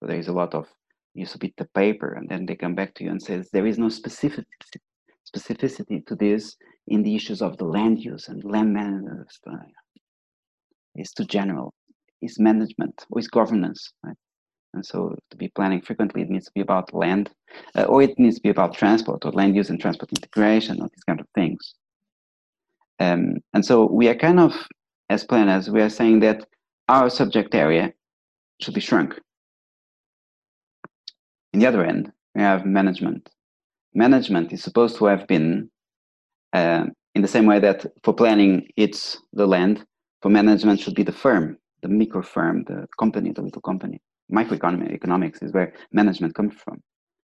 So 0.00 0.06
there 0.06 0.18
is 0.18 0.28
a 0.28 0.32
lot 0.32 0.54
of 0.54 0.66
you 1.14 1.26
submit 1.26 1.54
the 1.56 1.68
paper 1.74 2.14
and 2.14 2.28
then 2.28 2.46
they 2.46 2.54
come 2.54 2.74
back 2.74 2.94
to 2.94 3.04
you 3.04 3.10
and 3.10 3.22
says 3.22 3.50
there 3.52 3.66
is 3.66 3.78
no 3.78 3.88
specific 3.88 4.46
specificity 5.26 6.06
to 6.06 6.14
this 6.14 6.56
in 6.88 7.02
the 7.02 7.14
issues 7.14 7.42
of 7.42 7.56
the 7.58 7.64
land 7.64 7.98
use 7.98 8.28
and 8.28 8.42
land 8.44 8.72
management. 8.72 9.28
It's 10.94 11.12
too 11.12 11.24
general. 11.24 11.74
It's 12.22 12.38
management 12.38 13.06
or 13.10 13.18
is 13.18 13.28
governance, 13.28 13.92
right? 14.04 14.16
And 14.74 14.84
so 14.86 15.16
to 15.30 15.36
be 15.36 15.48
planning 15.48 15.80
frequently, 15.80 16.22
it 16.22 16.30
needs 16.30 16.46
to 16.46 16.52
be 16.54 16.60
about 16.60 16.94
land, 16.94 17.30
uh, 17.74 17.84
or 17.84 18.02
it 18.02 18.18
needs 18.18 18.36
to 18.36 18.42
be 18.42 18.50
about 18.50 18.74
transport 18.74 19.24
or 19.24 19.32
land 19.32 19.56
use 19.56 19.70
and 19.70 19.80
transport 19.80 20.10
integration 20.12 20.80
or 20.80 20.88
these 20.88 21.04
kind 21.04 21.20
of 21.20 21.26
things. 21.34 21.74
Um, 23.00 23.38
and 23.52 23.64
so 23.64 23.86
we 23.86 24.08
are 24.08 24.14
kind 24.14 24.38
of, 24.38 24.54
as 25.08 25.24
planners, 25.24 25.70
we 25.70 25.80
are 25.80 25.90
saying 25.90 26.20
that 26.20 26.46
our 26.88 27.10
subject 27.10 27.54
area 27.54 27.92
should 28.60 28.74
be 28.74 28.80
shrunk. 28.80 29.18
In 31.52 31.60
the 31.60 31.66
other 31.66 31.84
end, 31.84 32.12
we 32.34 32.42
have 32.42 32.64
management. 32.64 33.28
Management 33.94 34.52
is 34.52 34.62
supposed 34.62 34.96
to 34.98 35.06
have 35.06 35.26
been, 35.26 35.68
uh, 36.52 36.84
in 37.16 37.22
the 37.22 37.28
same 37.28 37.46
way 37.46 37.58
that 37.58 37.86
for 38.04 38.14
planning 38.14 38.68
it's 38.76 39.18
the 39.32 39.46
land, 39.46 39.84
for 40.22 40.28
management 40.28 40.78
should 40.78 40.94
be 40.94 41.02
the 41.02 41.10
firm, 41.10 41.56
the 41.82 41.88
micro 41.88 42.22
firm, 42.22 42.64
the 42.64 42.86
company, 42.98 43.32
the 43.32 43.42
little 43.42 43.62
company. 43.62 44.00
Microeconomy 44.32 44.92
economics 44.92 45.42
is 45.42 45.52
where 45.52 45.72
management 45.92 46.34
comes 46.34 46.54
from. 46.54 46.80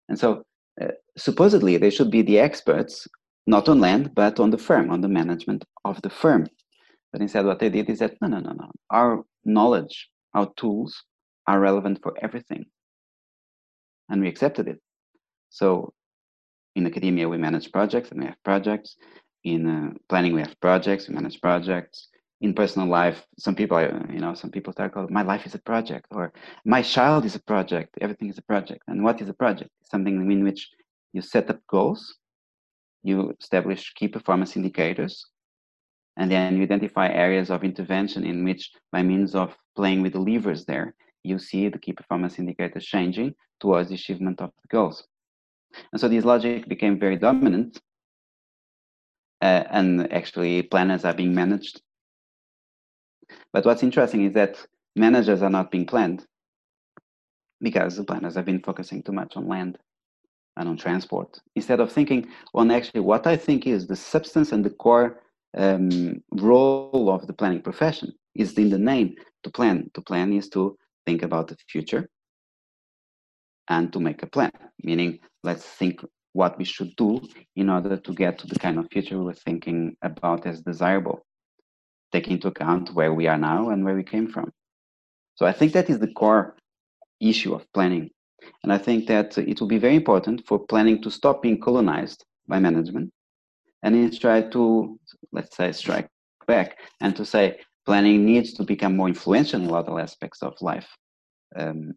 And 0.09 0.19
so 0.19 0.45
uh, 0.81 0.89
supposedly 1.17 1.77
they 1.77 1.91
should 1.91 2.11
be 2.11 2.23
the 2.23 2.39
experts 2.39 3.07
not 3.47 3.69
on 3.69 3.81
land, 3.81 4.13
but 4.15 4.41
on 4.41 4.51
the 4.51 4.59
firm, 4.59 4.91
on 4.91 5.01
the 5.01 5.09
management 5.09 5.65
of 5.85 6.01
the 6.03 6.11
firm. 6.11 6.47
But 7.13 7.21
instead, 7.21 7.45
what 7.45 7.59
they 7.59 7.69
did 7.69 7.91
is 7.91 7.99
that 7.99 8.15
no, 8.21 8.29
no, 8.29 8.41
no, 8.41 8.53
no. 8.53 8.71
Our 8.91 9.25
knowledge, 9.45 10.09
our 10.35 10.51
tools 10.57 11.05
are 11.47 11.61
relevant 11.61 12.01
for 12.03 12.15
everything. 12.23 12.65
And 14.09 14.21
we 14.23 14.29
accepted 14.29 14.69
it. 14.69 14.81
So 15.51 15.93
in 16.75 16.87
academia, 16.87 17.29
we 17.29 17.37
manage 17.37 17.71
projects 17.71 18.11
and 18.11 18.21
we 18.21 18.27
have 18.27 18.43
projects. 18.45 18.97
in 19.45 19.67
uh, 19.69 19.91
planning 20.09 20.35
we 20.35 20.41
have 20.41 20.59
projects 20.61 21.09
we 21.09 21.15
manage 21.15 21.41
projects 21.41 22.09
in 22.45 22.53
personal 22.53 22.89
life 23.01 23.19
some 23.39 23.55
people 23.55 23.81
you 24.17 24.21
know 24.25 24.35
some 24.35 24.51
people 24.51 24.73
talk 24.73 24.93
about 24.93 25.11
my 25.19 25.23
life 25.23 25.45
is 25.47 25.55
a 25.55 25.65
project 25.71 26.07
or 26.11 26.33
my 26.65 26.83
child 26.83 27.25
is 27.25 27.35
a 27.35 27.45
project 27.53 27.91
everything 28.01 28.29
is 28.29 28.39
a 28.39 28.47
project 28.53 28.83
and 28.89 29.03
what 29.03 29.21
is 29.23 29.29
a 29.29 29.39
project? 29.45 29.71
Something 29.93 30.17
in 30.31 30.45
which 30.45 30.63
you 31.15 31.23
set 31.23 31.49
up 31.53 31.61
goals 31.77 32.01
you 33.03 33.17
establish 33.41 33.93
key 33.95 34.09
performance 34.09 34.57
indicators 34.57 35.15
and 36.19 36.31
then 36.31 36.57
you 36.57 36.63
identify 36.63 37.09
areas 37.09 37.49
of 37.51 37.65
intervention 37.65 38.23
in 38.25 38.45
which 38.45 38.63
by 38.93 39.03
means 39.03 39.35
of 39.35 39.57
playing 39.79 40.03
with 40.03 40.13
the 40.13 40.25
levers 40.31 40.65
there 40.67 40.95
you 41.25 41.39
see 41.39 41.69
the 41.69 41.79
key 41.79 41.93
performance 41.93 42.39
indicators 42.39 42.85
changing 42.85 43.35
towards 43.59 43.89
the 43.89 43.95
achievement 43.95 44.41
of 44.41 44.51
the 44.63 44.69
goals. 44.69 45.07
And 45.91 46.01
so 46.01 46.09
this 46.09 46.25
logic 46.25 46.69
became 46.69 47.01
very 47.01 47.17
dominant 47.17 47.81
uh, 49.41 49.65
and 49.71 50.13
actually 50.13 50.63
planners 50.63 51.05
are 51.05 51.15
being 51.15 51.35
managed 51.35 51.81
but 53.53 53.65
what's 53.65 53.83
interesting 53.83 54.25
is 54.25 54.33
that 54.35 54.57
managers 54.97 55.43
are 55.43 55.51
not 55.51 55.71
being 55.71 55.87
planned 55.87 56.25
because 57.61 57.97
the 57.97 58.05
planners 58.05 58.35
have 58.35 58.45
been 58.45 58.61
focusing 58.61 59.03
too 59.03 59.13
much 59.13 59.37
on 59.37 59.49
land 59.49 59.79
and 60.57 60.69
on 60.69 60.77
transport 60.77 61.41
instead 61.57 61.81
of 61.81 61.91
thinking 61.91 62.27
on 62.55 62.71
actually 62.71 63.01
what 63.01 63.27
I 63.27 63.37
think 63.37 63.67
is 63.67 63.87
the 63.87 63.97
substance 63.97 64.53
and 64.53 64.65
the 64.65 64.71
core 64.71 65.21
um, 65.57 66.23
role 66.33 67.11
of 67.11 67.27
the 67.27 67.33
planning 67.33 67.63
profession 67.63 68.13
is 68.35 68.59
in 68.59 68.71
the 68.71 68.79
name 68.79 69.15
to 69.45 69.51
plan. 69.51 69.91
To 69.95 70.01
plan 70.01 70.33
is 70.33 70.49
to 70.51 70.77
think 71.07 71.23
about 71.23 71.49
the 71.49 71.57
future 71.69 72.09
and 73.69 73.93
to 73.93 74.01
make 74.01 74.23
a 74.23 74.27
plan, 74.27 74.53
meaning 74.83 75.21
let's 75.43 75.65
think 75.65 76.05
what 76.33 76.59
we 76.59 76.65
should 76.65 76.95
do 76.97 77.21
in 77.55 77.71
order 77.71 77.97
to 77.97 78.13
get 78.13 78.39
to 78.39 78.47
the 78.47 78.59
kind 78.59 78.79
of 78.79 78.89
future 78.91 79.23
we're 79.23 79.33
thinking 79.33 79.97
about 80.03 80.47
as 80.47 80.61
desirable, 80.61 81.25
take 82.15 82.29
into 82.29 82.49
account 82.49 82.95
where 82.95 83.13
we 83.13 83.27
are 83.27 83.41
now 83.51 83.71
and 83.71 83.85
where 83.85 83.97
we 84.01 84.05
came 84.15 84.29
from. 84.35 84.49
So 85.35 85.43
I 85.47 85.53
think 85.53 85.73
that 85.73 85.91
is 85.91 85.99
the 85.99 86.13
core 86.21 86.57
issue 87.21 87.53
of 87.55 87.67
planning. 87.73 88.11
And 88.63 88.73
I 88.73 88.79
think 88.79 89.01
that 89.09 89.37
it 89.39 89.61
will 89.61 89.73
be 89.77 89.85
very 89.87 89.97
important 89.97 90.47
for 90.47 90.59
planning 90.73 91.03
to 91.03 91.11
stop 91.11 91.43
being 91.43 91.61
colonized 91.61 92.25
by 92.47 92.59
management 92.61 93.11
and 93.83 93.97
instead 93.97 94.53
to, 94.53 94.99
let's 95.33 95.57
say, 95.57 95.73
strike 95.73 96.09
back 96.47 96.79
and 97.01 97.17
to 97.17 97.25
say 97.25 97.45
planning 97.87 98.25
needs 98.25 98.53
to 98.55 98.63
become 98.63 98.97
more 98.97 99.09
influential 99.09 99.61
in 99.61 99.69
a 99.69 99.73
lot 99.73 99.89
of 99.89 99.99
aspects 99.99 100.41
of 100.43 100.53
life. 100.61 100.89
Um, 101.57 101.95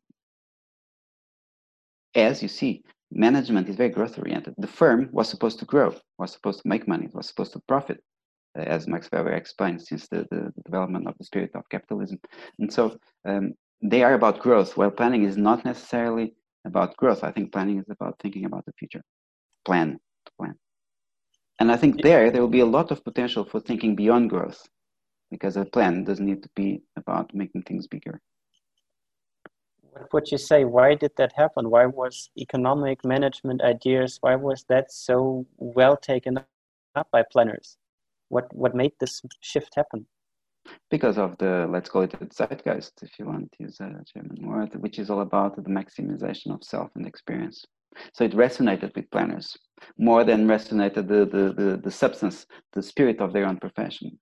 as 2.16 2.42
you 2.42 2.48
see, 2.48 2.84
management 3.12 3.70
is 3.70 3.76
very 3.76 3.90
growth 3.90 4.18
oriented. 4.18 4.56
The 4.58 4.76
firm 4.82 5.10
was 5.12 5.30
supposed 5.30 5.60
to 5.60 5.66
grow, 5.66 5.96
was 6.18 6.32
supposed 6.32 6.62
to 6.62 6.68
make 6.68 6.88
money, 6.88 7.08
was 7.14 7.28
supposed 7.28 7.54
to 7.54 7.62
profit, 7.68 8.00
as 8.58 8.88
Max 8.88 9.10
Weber 9.12 9.34
explained 9.34 9.82
since 9.82 10.08
the, 10.08 10.28
the, 10.32 10.52
the, 10.56 10.62
development 10.66 11.08
of 11.08 11.18
the 11.18 11.24
spirit 11.24 11.52
of 11.56 11.68
capitalism. 11.70 12.20
And 12.60 12.72
so 12.72 12.98
um, 13.26 13.54
they 13.82 14.04
are 14.04 14.14
about 14.14 14.40
growth, 14.40 14.76
while 14.78 14.92
planning 14.92 15.24
is 15.24 15.38
not 15.38 15.66
necessarily 15.66 16.34
about 16.66 16.98
growth. 16.98 17.24
I 17.24 17.32
think 17.32 17.52
planning 17.52 17.80
is 17.80 17.90
about 17.90 18.16
thinking 18.20 18.46
about 18.46 18.66
the 18.66 18.74
future. 18.74 19.02
Plan, 19.66 20.00
plan. 20.38 20.56
And 21.60 21.72
I 21.72 21.78
think 21.78 22.02
there, 22.02 22.32
there 22.32 22.42
will 22.42 22.50
be 22.50 22.60
a 22.60 22.66
lot 22.66 22.92
of 22.92 23.04
potential 23.04 23.44
for 23.44 23.60
thinking 23.60 23.96
beyond 23.96 24.30
growth 24.30 24.62
because 25.32 25.58
a 25.58 25.66
plan 25.66 26.04
doesn't 26.04 26.26
need 26.26 26.44
to 26.44 26.50
be 26.56 26.82
about 26.96 27.34
making 27.34 27.64
things 27.64 27.88
bigger. 27.88 28.22
What 29.92 30.14
would 30.14 30.32
you 30.32 30.38
say? 30.38 30.64
Why 30.64 30.94
did 30.94 31.12
that 31.18 31.34
happen? 31.36 31.70
Why 31.70 31.88
was 31.88 32.30
economic 32.38 33.04
management 33.04 33.62
ideas, 33.62 34.20
why 34.22 34.36
was 34.36 34.64
that 34.70 34.92
so 34.92 35.46
well 35.58 35.98
taken 35.98 36.38
up 36.96 37.08
by 37.12 37.24
planners? 37.24 37.78
What, 38.30 38.54
what 38.54 38.76
made 38.76 38.92
this 39.00 39.22
shift 39.42 39.74
happen? 39.76 40.06
Because 40.92 41.18
of 41.18 41.38
the, 41.38 41.68
let's 41.70 41.90
call 41.90 42.02
it 42.02 42.12
the 42.12 42.26
zeitgeist, 42.26 43.02
if 43.02 43.18
you 43.18 43.26
want 43.26 43.52
to 43.54 43.64
use 43.64 43.80
a 43.80 44.04
German 44.14 44.46
word, 44.46 44.76
which 44.82 45.00
is 45.00 45.10
all 45.10 45.22
about 45.22 45.56
the 45.56 45.70
maximization 45.70 46.54
of 46.54 46.64
self 46.64 46.92
and 46.96 47.08
experience. 47.08 47.66
So 48.14 48.26
it 48.26 48.34
resonated 48.34 48.96
with 48.96 49.10
planners 49.10 49.58
more 49.98 50.24
than 50.24 50.48
resonated 50.48 51.08
the, 51.08 51.26
the, 51.26 51.54
the, 51.54 51.78
the 51.84 51.92
substance, 51.92 52.46
the 52.74 52.84
spirit 52.84 53.22
of 53.22 53.34
their 53.34 53.46
own 53.46 53.58
profession. 53.58 54.20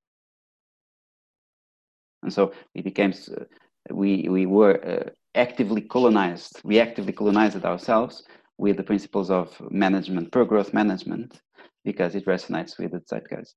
And 2.23 2.33
so 2.33 2.53
it 2.73 2.83
became, 2.83 3.13
uh, 3.31 3.43
we, 3.91 4.27
we 4.29 4.45
were 4.45 4.83
uh, 4.85 5.09
actively 5.35 5.81
colonized, 5.81 6.59
we 6.63 6.79
actively 6.79 7.13
colonized 7.13 7.63
ourselves 7.63 8.23
with 8.57 8.77
the 8.77 8.83
principles 8.83 9.29
of 9.29 9.59
management, 9.69 10.31
pro 10.31 10.45
growth 10.45 10.73
management, 10.73 11.41
because 11.83 12.15
it 12.15 12.25
resonates 12.25 12.79
with 12.79 12.91
the 12.91 13.01
zeitgeist. 13.09 13.53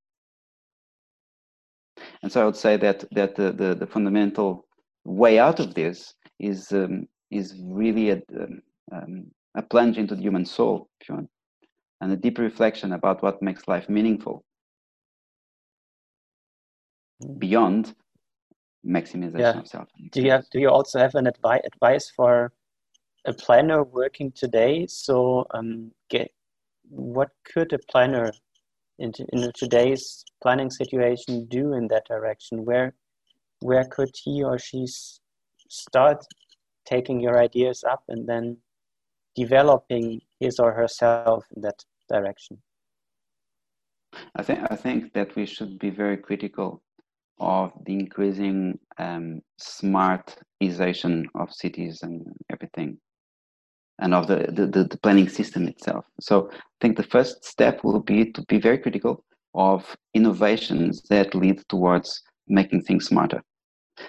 And 2.22 2.32
so 2.32 2.42
I 2.42 2.44
would 2.44 2.56
say 2.56 2.76
that 2.76 3.04
that 3.12 3.36
the, 3.36 3.52
the, 3.52 3.74
the 3.74 3.86
fundamental 3.86 4.66
way 5.04 5.38
out 5.38 5.60
of 5.60 5.74
this 5.74 6.14
is 6.38 6.72
um, 6.72 7.06
is 7.30 7.54
really 7.62 8.10
a, 8.10 8.22
um, 8.40 8.62
um 8.92 9.30
a 9.54 9.62
plunge 9.62 9.98
into 9.98 10.14
the 10.14 10.22
human 10.22 10.44
soul, 10.44 10.88
if 11.00 11.08
you 11.08 11.14
want, 11.16 11.30
and 12.00 12.12
a 12.12 12.16
deep 12.16 12.38
reflection 12.38 12.92
about 12.92 13.22
what 13.22 13.42
makes 13.42 13.66
life 13.66 13.88
meaningful 13.88 14.44
beyond 17.38 17.94
maximization 18.86 19.38
yeah. 19.38 19.58
of 19.58 19.66
self. 19.66 19.88
Do 20.12 20.22
you 20.22 20.30
have, 20.30 20.48
do 20.50 20.60
you 20.60 20.68
also 20.68 20.98
have 20.98 21.14
an 21.14 21.26
advice 21.26 21.62
advice 21.64 22.10
for 22.14 22.52
a 23.26 23.32
planner 23.32 23.82
working 23.82 24.32
today? 24.32 24.86
So 24.86 25.46
um, 25.52 25.90
get 26.08 26.30
what 26.88 27.30
could 27.52 27.72
a 27.72 27.78
planner 27.90 28.30
in, 28.98 29.12
in 29.32 29.50
today's 29.54 30.24
planning 30.42 30.70
situation 30.70 31.46
do 31.46 31.74
in 31.74 31.88
that 31.88 32.06
direction? 32.06 32.64
Where 32.64 32.94
where 33.60 33.84
could 33.84 34.14
he 34.24 34.44
or 34.44 34.58
she 34.58 34.86
start 35.68 36.24
taking 36.84 37.20
your 37.20 37.38
ideas 37.38 37.84
up 37.84 38.02
and 38.08 38.28
then 38.28 38.56
developing 39.34 40.20
his 40.40 40.58
or 40.58 40.72
herself 40.72 41.44
in 41.54 41.62
that 41.62 41.84
direction? 42.08 42.58
I 44.36 44.42
think 44.42 44.60
I 44.70 44.76
think 44.76 45.12
that 45.12 45.34
we 45.36 45.46
should 45.46 45.78
be 45.78 45.90
very 45.90 46.16
critical 46.16 46.82
of 47.40 47.72
the 47.84 47.94
increasing 47.94 48.78
um, 48.98 49.40
smartization 49.60 51.26
of 51.34 51.52
cities 51.52 52.02
and 52.02 52.26
everything, 52.50 52.98
and 54.00 54.14
of 54.14 54.26
the, 54.26 54.46
the, 54.52 54.84
the 54.84 54.98
planning 55.02 55.28
system 55.28 55.66
itself. 55.66 56.04
So 56.20 56.50
I 56.52 56.56
think 56.80 56.96
the 56.96 57.02
first 57.02 57.44
step 57.44 57.82
will 57.84 58.00
be 58.00 58.32
to 58.32 58.42
be 58.42 58.58
very 58.58 58.78
critical 58.78 59.24
of 59.54 59.96
innovations 60.14 61.02
that 61.10 61.34
lead 61.34 61.62
towards 61.68 62.22
making 62.48 62.82
things 62.82 63.06
smarter 63.06 63.42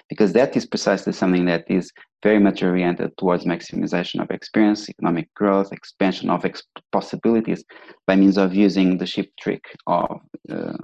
because 0.08 0.32
that 0.32 0.56
is 0.56 0.66
precisely 0.66 1.12
something 1.12 1.44
that 1.46 1.64
is 1.68 1.92
very 2.22 2.38
much 2.38 2.62
oriented 2.62 3.16
towards 3.16 3.44
maximization 3.44 4.20
of 4.20 4.30
experience, 4.30 4.88
economic 4.88 5.32
growth, 5.34 5.72
expansion 5.72 6.30
of 6.30 6.44
ex- 6.44 6.62
possibilities 6.92 7.64
by 8.06 8.14
means 8.16 8.36
of 8.36 8.54
using 8.54 8.98
the 8.98 9.06
ship 9.06 9.30
trick 9.38 9.64
of 9.86 10.20
uh, 10.50 10.76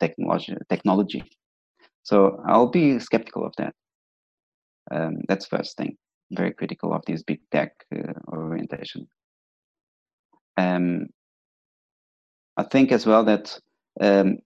technology. 0.00 0.56
Technology. 0.68 1.24
So 2.02 2.42
I'll 2.46 2.68
be 2.70 2.98
skeptical 2.98 3.46
of 3.46 3.54
that. 3.58 3.74
Um, 4.90 5.18
that's 5.28 5.46
first 5.46 5.76
thing. 5.76 5.96
Very 6.32 6.52
critical 6.52 6.92
of 6.94 7.04
this 7.06 7.22
big 7.22 7.40
tech 7.50 7.72
uh, 7.94 8.12
orientation. 8.28 9.06
Um, 10.56 11.06
I 12.56 12.64
think 12.64 12.92
as 12.92 13.06
well 13.06 13.24
that 13.24 13.58
um, 14.00 14.38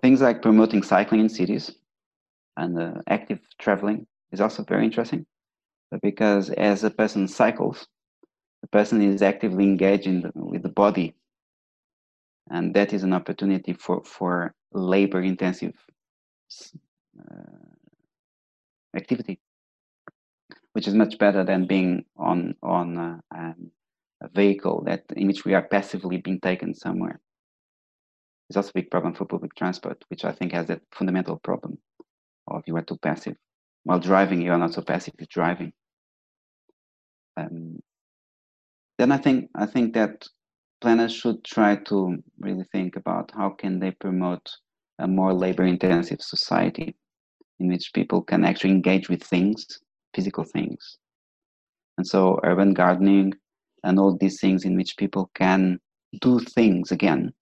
things 0.00 0.20
like 0.20 0.42
promoting 0.42 0.82
cycling 0.82 1.20
in 1.20 1.28
cities 1.28 1.72
and 2.56 2.78
uh, 2.78 2.94
active 3.08 3.40
traveling 3.58 4.06
is 4.32 4.40
also 4.40 4.64
very 4.64 4.84
interesting 4.84 5.26
because 6.02 6.50
as 6.50 6.84
a 6.84 6.90
person 6.90 7.28
cycles, 7.28 7.86
the 8.62 8.68
person 8.68 9.02
is 9.02 9.22
actively 9.22 9.64
engaged 9.64 10.06
the, 10.22 10.32
with 10.34 10.62
the 10.62 10.68
body, 10.68 11.14
and 12.50 12.74
that 12.74 12.92
is 12.92 13.02
an 13.02 13.12
opportunity 13.12 13.72
for 13.74 14.02
for 14.04 14.54
labor 14.72 15.22
intensive 15.22 15.74
uh, 17.20 17.66
activity, 18.96 19.40
which 20.72 20.88
is 20.88 20.94
much 20.94 21.18
better 21.18 21.44
than 21.44 21.66
being 21.66 22.04
on 22.16 22.54
on 22.62 23.20
um, 23.34 23.70
a 24.22 24.28
vehicle 24.28 24.82
that 24.86 25.04
in 25.16 25.26
which 25.26 25.44
we 25.44 25.54
are 25.54 25.68
passively 25.68 26.18
being 26.18 26.40
taken 26.40 26.74
somewhere. 26.74 27.20
It's 28.48 28.56
also 28.56 28.70
a 28.70 28.80
big 28.80 28.90
problem 28.90 29.14
for 29.14 29.24
public 29.24 29.54
transport, 29.54 30.04
which 30.08 30.24
I 30.24 30.32
think 30.32 30.52
has 30.52 30.66
that 30.66 30.82
fundamental 30.92 31.38
problem 31.38 31.78
of 32.48 32.62
you 32.66 32.76
are 32.76 32.82
too 32.82 32.98
passive. 32.98 33.36
While 33.84 33.98
driving, 33.98 34.42
you 34.42 34.52
are 34.52 34.58
not 34.58 34.74
so 34.74 34.82
passive 34.82 35.14
as 35.18 35.26
driving. 35.28 35.72
Um, 37.36 37.80
then 38.98 39.10
I 39.10 39.16
think 39.16 39.50
I 39.54 39.66
think 39.66 39.94
that 39.94 40.26
planners 40.80 41.12
should 41.14 41.44
try 41.44 41.76
to 41.76 42.22
really 42.38 42.64
think 42.72 42.96
about 42.96 43.32
how 43.34 43.50
can 43.50 43.78
they 43.78 43.92
promote 43.92 44.48
a 44.98 45.08
more 45.08 45.32
labor-intensive 45.32 46.20
society 46.20 46.94
in 47.58 47.68
which 47.68 47.92
people 47.94 48.22
can 48.22 48.44
actually 48.44 48.70
engage 48.70 49.08
with 49.08 49.22
things, 49.22 49.66
physical 50.14 50.44
things. 50.44 50.98
And 51.98 52.06
so 52.06 52.40
urban 52.42 52.74
gardening 52.74 53.34
and 53.84 53.98
all 53.98 54.16
these 54.16 54.40
things 54.40 54.64
in 54.64 54.76
which 54.76 54.96
people 54.96 55.30
can 55.34 55.78
do 56.20 56.38
things 56.40 56.92
again 56.92 57.32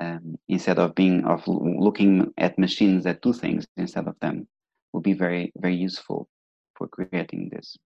um, 0.00 0.36
instead 0.48 0.78
of 0.78 0.94
being 0.94 1.24
of 1.24 1.42
looking 1.46 2.32
at 2.38 2.58
machines 2.58 3.04
that 3.04 3.22
do 3.22 3.32
things 3.32 3.66
instead 3.76 4.06
of 4.06 4.16
them 4.20 4.46
will 4.92 5.00
be 5.00 5.12
very 5.12 5.52
very 5.56 5.74
useful 5.74 6.28
for 6.76 6.88
creating 6.88 7.48
this 7.52 7.76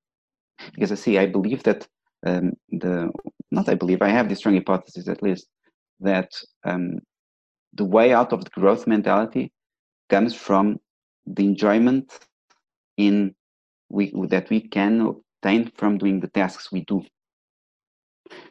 because 0.74 0.92
i 0.92 0.94
see 0.94 1.18
i 1.18 1.26
believe 1.26 1.62
that 1.62 1.86
um, 2.26 2.52
the 2.70 3.10
not 3.50 3.68
i 3.68 3.74
believe 3.74 4.02
i 4.02 4.08
have 4.08 4.28
the 4.28 4.36
strong 4.36 4.54
hypothesis 4.54 5.08
at 5.08 5.22
least 5.22 5.46
that 6.00 6.30
um, 6.64 6.98
the 7.74 7.84
way 7.84 8.12
out 8.12 8.32
of 8.32 8.44
the 8.44 8.50
growth 8.50 8.86
mentality 8.86 9.52
comes 10.10 10.34
from 10.34 10.78
the 11.26 11.44
enjoyment 11.44 12.18
in 12.96 13.34
we 13.92 14.12
that 14.28 14.48
we 14.50 14.60
can 14.60 14.92
obtain 15.00 15.70
from 15.76 15.98
doing 15.98 16.18
the 16.20 16.28
tasks 16.28 16.72
we 16.72 16.80
do 16.92 16.98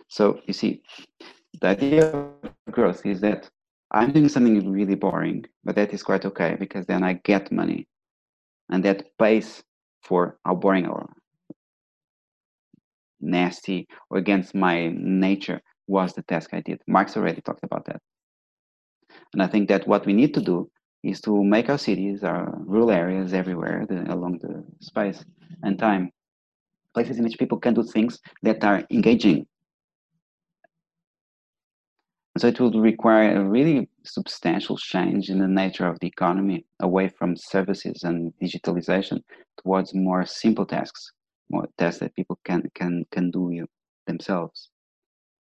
so 0.08 0.40
you 0.48 0.54
see 0.54 0.82
the 1.62 1.68
idea 1.68 2.12
of 2.12 2.52
growth 2.72 3.06
is 3.06 3.20
that 3.22 3.50
I'm 3.94 4.12
doing 4.14 4.30
something 4.30 4.72
really 4.72 4.96
boring, 4.96 5.46
but 5.66 5.76
that 5.76 5.94
is 5.94 6.02
quite 6.02 6.26
okay 6.26 6.56
because 6.58 6.86
then 6.86 7.04
I 7.04 7.14
get 7.26 7.52
money 7.52 7.88
and 8.70 8.84
that 8.86 9.06
pays 9.20 9.64
for 10.02 10.38
how 10.46 10.56
boring 10.56 10.88
or 10.88 11.10
nasty 13.20 13.88
or 14.10 14.18
against 14.18 14.56
my 14.56 14.92
nature 14.96 15.62
was 15.88 16.14
the 16.14 16.24
task 16.24 16.54
I 16.54 16.62
did. 16.62 16.82
Marx 16.88 17.18
already 17.18 17.42
talked 17.42 17.64
about 17.64 17.86
that. 17.86 18.02
And 19.34 19.44
I 19.44 19.48
think 19.48 19.68
that 19.68 19.88
what 19.88 20.06
we 20.06 20.14
need 20.14 20.34
to 20.36 20.42
do 20.42 20.72
is 21.04 21.22
to 21.22 21.44
make 21.44 21.70
our 21.70 21.78
cities, 21.78 22.24
our 22.24 22.54
rural 22.66 22.92
areas 22.92 23.34
everywhere 23.34 23.86
the, 23.88 24.14
along 24.14 24.40
the 24.40 24.64
space 24.80 25.24
and 25.64 25.80
time, 25.80 26.12
places 26.94 27.18
in 27.18 27.24
which 27.24 27.40
people 27.40 27.60
can 27.60 27.74
do 27.74 27.84
things 27.84 28.20
that 28.44 28.64
are 28.64 28.84
engaging 28.92 29.46
so 32.38 32.48
it 32.48 32.60
will 32.60 32.72
require 32.80 33.36
a 33.36 33.44
really 33.44 33.90
substantial 34.04 34.78
change 34.78 35.30
in 35.30 35.40
the 35.40 35.48
nature 35.48 35.86
of 35.86 36.00
the 36.00 36.08
economy 36.08 36.66
away 36.80 37.10
from 37.10 37.36
services 37.36 38.04
and 38.04 38.34
digitalization 38.42 39.22
towards 39.62 39.94
more 39.94 40.26
simple 40.26 40.66
tasks, 40.66 41.12
more 41.50 41.68
tasks 41.78 42.00
that 42.00 42.16
people 42.16 42.40
can 42.46 42.64
can 42.74 43.06
can 43.12 43.32
do 43.32 43.68
themselves. 44.08 44.70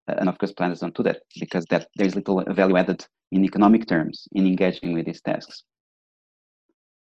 And 0.07 0.29
of 0.29 0.37
course, 0.37 0.53
planners 0.53 0.81
don't 0.81 0.95
do 0.95 1.01
that 1.03 1.21
because 1.39 1.65
that 1.71 1.87
there's 1.95 2.15
little 2.15 2.43
value 2.53 2.77
added 2.77 3.05
in 3.31 3.43
economic 3.43 3.87
terms 3.87 4.27
in 4.33 4.45
engaging 4.45 4.93
with 4.93 5.05
these 5.05 5.21
tasks. 5.21 5.63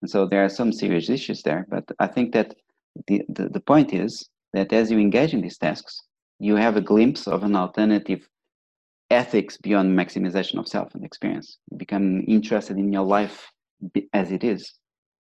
And 0.02 0.10
so 0.10 0.28
there 0.28 0.44
are 0.44 0.50
some 0.50 0.72
serious 0.72 1.10
issues 1.10 1.42
there, 1.42 1.66
but 1.70 1.84
I 2.00 2.08
think 2.08 2.34
that 2.34 2.56
the, 3.08 3.22
the, 3.30 3.50
the 3.50 3.60
point 3.60 3.94
is 3.94 4.30
that 4.54 4.72
as 4.74 4.92
you 4.92 5.00
engage 5.00 5.34
in 5.34 5.42
these 5.42 5.58
tasks, 5.58 6.02
you 6.40 6.56
have 6.56 6.78
a 6.78 6.82
glimpse 6.82 7.28
of 7.28 7.44
an 7.44 7.56
alternative 7.56 8.28
ethics 9.10 9.58
beyond 9.58 9.98
maximization 9.98 10.60
of 10.60 10.68
self 10.68 10.94
and 10.94 11.04
experience. 11.04 11.58
You 11.72 11.78
become 11.78 12.24
interested 12.28 12.78
in 12.78 12.92
your 12.92 13.06
life 13.06 13.50
as 14.14 14.32
it 14.32 14.44
is 14.44 14.74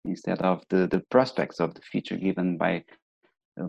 instead 0.05 0.39
of 0.41 0.63
the, 0.69 0.87
the 0.87 1.01
prospects 1.09 1.59
of 1.59 1.73
the 1.73 1.81
future 1.81 2.17
given 2.17 2.57
by, 2.57 2.83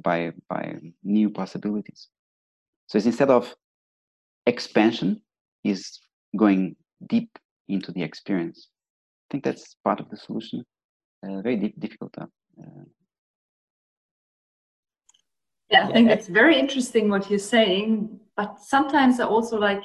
by, 0.02 0.32
by 0.48 0.74
new 1.02 1.30
possibilities. 1.30 2.08
So 2.86 2.96
it's 2.96 3.06
instead 3.06 3.30
of 3.30 3.54
expansion, 4.46 5.20
is 5.64 6.00
going 6.36 6.76
deep 7.06 7.30
into 7.68 7.92
the 7.92 8.02
experience. 8.02 8.68
I 9.28 9.32
think 9.32 9.44
that's 9.44 9.76
part 9.84 10.00
of 10.00 10.08
the 10.10 10.16
solution. 10.16 10.64
Uh, 11.22 11.40
very 11.42 11.56
deep, 11.56 11.78
difficult. 11.78 12.14
Uh, 12.18 12.26
yeah, 15.70 15.86
I 15.86 15.92
think 15.92 16.10
it's 16.10 16.28
very 16.28 16.58
interesting 16.58 17.10
what 17.10 17.28
you're 17.28 17.38
saying, 17.38 18.18
but 18.36 18.58
sometimes 18.60 19.20
I 19.20 19.26
also 19.26 19.58
like 19.58 19.84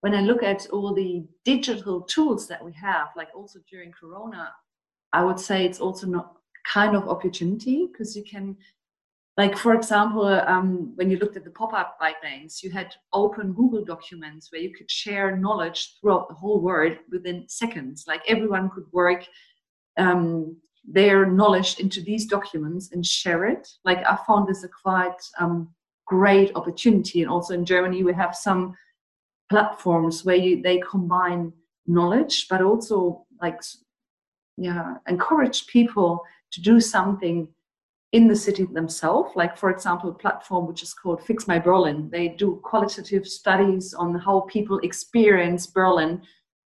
when 0.00 0.14
I 0.14 0.20
look 0.20 0.42
at 0.42 0.66
all 0.70 0.92
the 0.92 1.24
digital 1.44 2.00
tools 2.00 2.48
that 2.48 2.62
we 2.62 2.72
have, 2.72 3.08
like 3.16 3.28
also 3.36 3.60
during 3.70 3.92
Corona, 3.92 4.52
I 5.12 5.22
would 5.22 5.38
say 5.38 5.64
it's 5.64 5.78
also 5.78 6.08
not 6.08 6.38
kind 6.66 6.96
of 6.96 7.08
opportunity 7.08 7.86
because 7.86 8.16
you 8.16 8.24
can, 8.24 8.56
like 9.36 9.56
for 9.56 9.74
example, 9.74 10.26
um, 10.26 10.92
when 10.96 11.10
you 11.10 11.18
looked 11.18 11.36
at 11.36 11.44
the 11.44 11.50
pop-up 11.50 11.98
bike 11.98 12.16
lanes, 12.22 12.62
you 12.62 12.70
had 12.70 12.94
open 13.12 13.54
Google 13.54 13.84
documents 13.84 14.52
where 14.52 14.60
you 14.60 14.74
could 14.74 14.90
share 14.90 15.36
knowledge 15.36 15.94
throughout 16.00 16.28
the 16.28 16.34
whole 16.34 16.60
world 16.60 16.98
within 17.10 17.48
seconds. 17.48 18.04
Like 18.06 18.22
everyone 18.28 18.68
could 18.68 18.84
work 18.92 19.24
um, 19.96 20.56
their 20.86 21.24
knowledge 21.26 21.78
into 21.78 22.02
these 22.02 22.26
documents 22.26 22.92
and 22.92 23.06
share 23.06 23.46
it. 23.46 23.66
Like 23.84 24.04
I 24.06 24.18
found 24.26 24.48
this 24.48 24.64
a 24.64 24.68
quite 24.68 25.22
um, 25.38 25.70
great 26.06 26.54
opportunity, 26.54 27.22
and 27.22 27.30
also 27.30 27.54
in 27.54 27.64
Germany 27.64 28.02
we 28.02 28.12
have 28.12 28.36
some 28.36 28.74
platforms 29.48 30.24
where 30.24 30.36
you, 30.36 30.62
they 30.62 30.78
combine 30.78 31.52
knowledge 31.86 32.46
but 32.48 32.62
also 32.62 33.26
like 33.40 33.60
yeah 34.56 34.94
encourage 35.08 35.66
people 35.66 36.22
to 36.52 36.60
do 36.60 36.80
something 36.80 37.48
in 38.12 38.28
the 38.28 38.36
city 38.36 38.64
themselves. 38.64 39.32
Like 39.34 39.56
for 39.56 39.70
example 39.70 40.10
a 40.10 40.14
platform 40.14 40.66
which 40.66 40.82
is 40.82 40.94
called 40.94 41.24
fix 41.24 41.48
my 41.48 41.58
berlin. 41.58 42.08
They 42.10 42.28
do 42.28 42.60
qualitative 42.62 43.26
studies 43.26 43.94
on 43.94 44.14
how 44.14 44.40
people 44.42 44.78
experience 44.80 45.66
berlin 45.66 46.22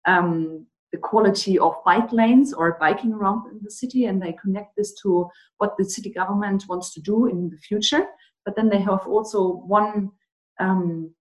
um, 0.07 0.67
the 0.93 0.99
quality 0.99 1.59
of 1.59 1.75
bike 1.85 2.13
lanes 2.13 2.53
or 2.53 2.79
biking 2.81 3.13
around 3.13 3.51
in 3.51 3.59
the 3.63 3.71
city 3.71 4.07
and 4.07 4.23
they 4.23 4.33
connect 4.41 4.77
this 4.77 4.95
to 5.03 5.29
what 5.59 5.77
the 5.77 5.85
city 5.85 6.11
government 6.11 6.65
wants 6.69 6.95
to 6.95 7.01
do 7.01 7.27
in 7.27 7.51
the 7.51 7.59
future. 7.59 8.07
But 8.45 8.55
then 8.57 8.69
they 8.69 8.81
have 8.81 9.07
also 9.07 9.57
one 9.67 10.11
um, 10.59 11.13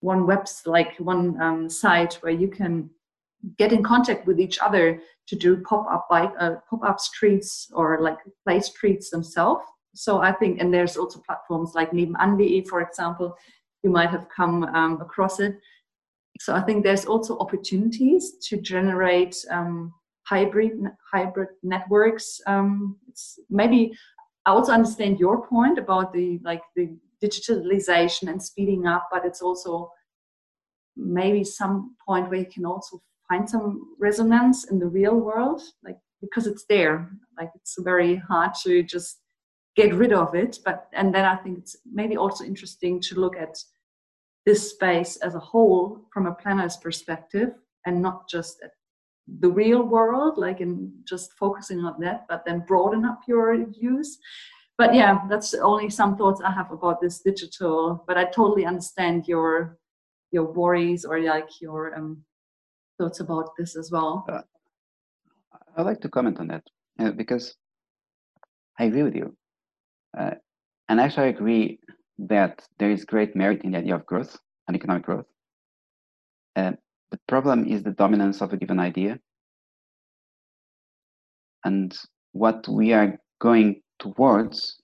one 0.00 0.26
webs 0.26 0.62
like 0.66 0.98
one 0.98 1.40
um, 1.40 1.70
site 1.70 2.14
where 2.14 2.32
you 2.32 2.48
can 2.48 2.90
get 3.58 3.72
in 3.72 3.82
contact 3.82 4.26
with 4.26 4.40
each 4.40 4.58
other 4.58 5.00
to 5.26 5.36
do 5.36 5.62
pop-up 5.62 6.06
bike 6.10 6.32
uh, 6.38 6.56
pop-up 6.68 7.00
streets 7.00 7.70
or 7.74 8.00
like 8.00 8.18
play 8.44 8.60
streets 8.60 9.10
themselves. 9.10 9.64
So 9.94 10.18
i 10.18 10.32
think 10.32 10.60
and 10.60 10.72
there's 10.72 10.96
also 10.96 11.20
platforms 11.20 11.72
like 11.74 11.92
nebenan.de 11.92 12.64
for 12.68 12.80
example 12.80 13.36
you 13.82 13.90
might 13.90 14.10
have 14.10 14.26
come 14.34 14.64
um, 14.64 15.00
across 15.00 15.40
it. 15.40 15.56
So 16.40 16.54
i 16.54 16.60
think 16.60 16.84
there's 16.84 17.06
also 17.06 17.38
opportunities 17.38 18.32
to 18.48 18.60
generate 18.60 19.36
um, 19.50 19.92
hybrid 20.24 20.72
hybrid 21.12 21.48
networks. 21.62 22.40
Um, 22.46 22.96
it's 23.08 23.38
maybe 23.50 23.92
i 24.46 24.50
also 24.50 24.72
understand 24.72 25.20
your 25.20 25.46
point 25.46 25.78
about 25.78 26.12
the 26.12 26.40
like 26.44 26.62
the 26.76 26.96
digitalization 27.24 28.28
and 28.28 28.42
speeding 28.42 28.86
up, 28.86 29.08
but 29.10 29.24
it's 29.24 29.40
also 29.40 29.90
maybe 30.96 31.42
some 31.44 31.96
point 32.06 32.30
where 32.30 32.40
you 32.40 32.46
can 32.46 32.64
also 32.64 33.00
find 33.28 33.48
some 33.48 33.94
resonance 33.98 34.70
in 34.70 34.78
the 34.78 34.86
real 34.86 35.16
world, 35.16 35.62
like 35.84 35.98
because 36.20 36.46
it's 36.46 36.64
there. 36.68 37.10
Like 37.38 37.50
it's 37.54 37.76
very 37.78 38.16
hard 38.16 38.52
to 38.64 38.82
just 38.82 39.20
get 39.76 39.94
rid 39.94 40.12
of 40.12 40.34
it. 40.34 40.58
But 40.64 40.88
and 40.92 41.14
then 41.14 41.24
I 41.24 41.36
think 41.36 41.58
it's 41.58 41.76
maybe 41.90 42.16
also 42.16 42.44
interesting 42.44 43.00
to 43.02 43.20
look 43.20 43.36
at 43.36 43.56
this 44.46 44.70
space 44.70 45.16
as 45.16 45.34
a 45.34 45.40
whole 45.40 46.06
from 46.12 46.26
a 46.26 46.34
planner's 46.34 46.76
perspective 46.76 47.50
and 47.86 48.02
not 48.02 48.28
just 48.28 48.62
at 48.62 48.70
the 49.40 49.50
real 49.50 49.82
world, 49.82 50.36
like 50.36 50.60
in 50.60 50.92
just 51.08 51.32
focusing 51.38 51.80
on 51.80 51.98
that, 52.00 52.26
but 52.28 52.44
then 52.44 52.64
broaden 52.66 53.04
up 53.04 53.20
your 53.26 53.56
views 53.66 54.18
but 54.76 54.94
yeah, 54.94 55.20
that's 55.28 55.54
only 55.54 55.88
some 55.88 56.16
thoughts 56.16 56.40
I 56.44 56.50
have 56.50 56.72
about 56.72 57.00
this 57.00 57.20
digital. 57.20 58.04
But 58.06 58.18
I 58.18 58.24
totally 58.24 58.66
understand 58.66 59.28
your 59.28 59.78
your 60.32 60.52
worries 60.52 61.04
or 61.04 61.20
like 61.20 61.48
your 61.60 61.94
um, 61.96 62.24
thoughts 62.98 63.20
about 63.20 63.50
this 63.58 63.76
as 63.76 63.90
well. 63.90 64.24
Uh, 64.28 64.42
I'd 65.76 65.86
like 65.86 66.00
to 66.00 66.08
comment 66.08 66.38
on 66.38 66.48
that 66.48 66.62
uh, 66.98 67.10
because 67.10 67.56
I 68.78 68.84
agree 68.84 69.02
with 69.02 69.14
you, 69.14 69.36
uh, 70.18 70.32
and 70.88 71.00
actually 71.00 71.26
I 71.26 71.30
agree 71.30 71.78
that 72.18 72.62
there 72.78 72.90
is 72.90 73.04
great 73.04 73.34
merit 73.34 73.62
in 73.64 73.72
the 73.72 73.78
idea 73.78 73.96
of 73.96 74.06
growth 74.06 74.36
and 74.66 74.76
economic 74.76 75.04
growth. 75.04 75.26
And 76.56 76.78
the 77.10 77.18
problem 77.28 77.66
is 77.66 77.82
the 77.82 77.90
dominance 77.90 78.40
of 78.40 78.52
a 78.52 78.56
given 78.56 78.78
idea, 78.78 79.18
and 81.64 81.96
what 82.32 82.66
we 82.68 82.92
are 82.92 83.18
going 83.40 83.82
towards, 83.98 84.80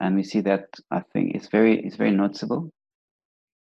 and 0.00 0.16
we 0.16 0.22
see 0.22 0.40
that 0.42 0.66
I 0.90 1.00
think 1.12 1.34
it's 1.34 1.48
very 1.48 1.80
it's 1.80 1.96
very 1.96 2.10
noticeable, 2.10 2.70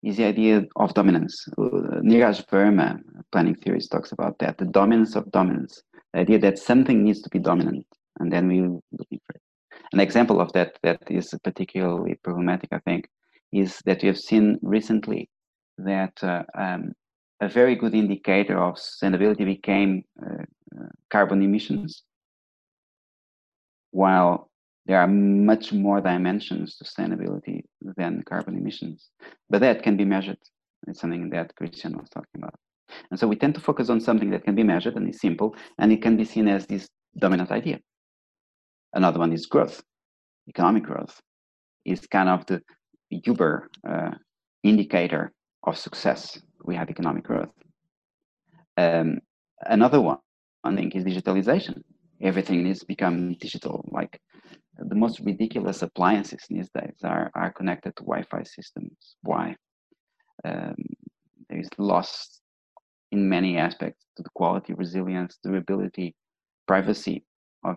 is 0.03 0.17
the 0.17 0.25
idea 0.25 0.65
of 0.77 0.95
dominance. 0.95 1.47
Uh, 1.59 2.01
Niraj 2.03 2.47
Verma, 2.47 2.99
planning 3.33 3.55
theorist, 3.55 3.91
talks 3.91 4.13
about 4.13 4.39
that, 4.39 4.59
the 4.59 4.65
dominance 4.65 5.15
of 5.17 5.31
dominance, 5.31 5.83
the 6.13 6.21
idea 6.21 6.39
that 6.39 6.59
something 6.59 7.05
needs 7.05 7.21
to 7.23 7.31
be 7.31 7.39
dominant, 7.39 7.87
and 8.19 8.33
then 8.33 8.49
we 8.49 8.61
looking 8.63 9.21
for 9.27 9.35
it. 9.35 9.43
An 9.93 10.01
example 10.01 10.41
of 10.41 10.53
that 10.53 10.79
that 10.83 11.03
is 11.09 11.35
particularly 11.43 12.15
problematic, 12.23 12.71
I 12.73 12.79
think, 12.81 13.09
is 13.53 13.81
that 13.87 14.03
we 14.03 14.09
have 14.09 14.19
seen 14.19 14.59
recently 14.63 15.29
that 15.79 16.23
uh, 16.23 16.45
um, 16.57 16.93
a 17.41 17.49
very 17.49 17.75
good 17.75 17.95
indicator 17.95 18.63
of 18.63 18.77
sustainability 18.77 19.45
became 19.45 20.05
uh, 20.23 20.43
uh, 20.79 20.87
carbon 21.11 21.43
emissions, 21.43 22.03
while 23.91 24.50
there 24.87 24.99
are 25.01 25.09
much 25.09 25.73
more 25.73 26.01
dimensions 26.01 26.77
to 26.77 26.85
sustainability 26.85 27.63
than 27.97 28.23
carbon 28.29 28.57
emissions. 28.57 29.11
But 29.49 29.61
that 29.61 29.83
can 29.83 29.97
be 29.97 30.05
measured. 30.05 30.39
It's 30.87 31.01
something 31.01 31.31
that 31.31 31.55
Christian 31.57 31.97
was 31.97 32.09
talking 32.09 32.37
about. 32.37 32.55
And 33.11 33.21
so 33.21 33.29
we 33.29 33.37
tend 33.37 33.55
to 33.55 33.61
focus 33.61 33.89
on 33.91 34.01
something 34.01 34.31
that 34.31 34.45
can 34.45 34.55
be 34.55 34.65
measured 34.65 34.97
and 34.97 35.09
is 35.09 35.21
simple, 35.21 35.55
and 35.79 35.93
it 35.93 36.03
can 36.03 36.17
be 36.17 36.25
seen 36.25 36.49
as 36.49 36.67
this 36.67 36.89
dominant 37.19 37.51
idea. 37.51 37.79
Another 38.93 39.21
one 39.21 39.33
is 39.33 39.47
growth, 39.47 39.83
economic 40.49 40.83
growth 40.83 41.21
is 41.85 42.07
kind 42.07 42.29
of 42.29 42.45
the 42.47 42.63
Uber 43.11 43.71
uh, 43.89 44.11
indicator 44.63 45.33
of 45.65 45.77
success. 45.77 46.41
We 46.65 46.77
have 46.77 46.91
economic 46.91 47.25
growth. 47.25 47.53
Um, 48.77 49.21
another 49.63 50.01
one, 50.01 50.19
I 50.65 50.75
think, 50.75 50.95
is 50.95 51.05
digitalization. 51.05 51.83
Everything 52.23 52.73
to 52.73 52.87
become 52.87 53.35
digital. 53.35 53.85
Like 53.91 54.21
the 54.89 54.95
most 54.95 55.21
ridiculous 55.21 55.83
appliances 55.83 56.43
these 56.49 56.71
days 56.71 56.97
are, 57.05 57.31
are 57.35 57.53
connected 57.53 57.95
to 57.97 58.03
Wi-Fi 58.05 58.43
systems. 58.45 59.17
Why? 59.23 59.57
Um, 60.45 60.75
there 61.49 61.59
is 61.59 61.69
loss 61.79 62.41
in 63.13 63.29
many 63.29 63.59
aspects 63.59 64.07
to 64.17 64.23
the 64.23 64.31
quality, 64.35 64.73
resilience, 64.73 65.39
durability, 65.43 66.15
privacy 66.67 67.25
of 67.65 67.77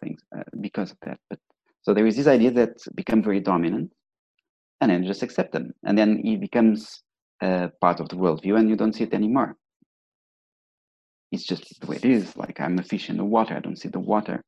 things 0.00 0.20
uh, 0.36 0.42
because 0.60 0.90
of 0.90 0.98
that. 1.02 1.18
But 1.30 1.38
so 1.82 1.94
there 1.94 2.06
is 2.06 2.16
this 2.16 2.26
idea 2.26 2.50
that 2.52 2.76
become 2.94 3.22
very 3.22 3.40
dominant, 3.40 3.92
and 4.80 4.90
then 4.90 5.04
just 5.04 5.22
accept 5.22 5.52
them, 5.52 5.72
and 5.84 5.96
then 5.96 6.20
it 6.24 6.40
becomes 6.40 7.02
uh, 7.42 7.68
part 7.80 8.00
of 8.00 8.08
the 8.08 8.16
worldview, 8.16 8.58
and 8.58 8.68
you 8.68 8.76
don't 8.76 8.94
see 8.94 9.04
it 9.04 9.14
anymore. 9.14 9.56
It's 11.30 11.44
just 11.44 11.80
the 11.80 11.86
way 11.86 11.96
it 11.96 12.04
is. 12.04 12.36
Like 12.36 12.60
I'm 12.60 12.78
a 12.78 12.82
fish 12.82 13.08
in 13.10 13.16
the 13.16 13.24
water; 13.24 13.54
I 13.54 13.60
don't 13.60 13.78
see 13.78 13.88
the 13.88 14.00
water. 14.00 14.42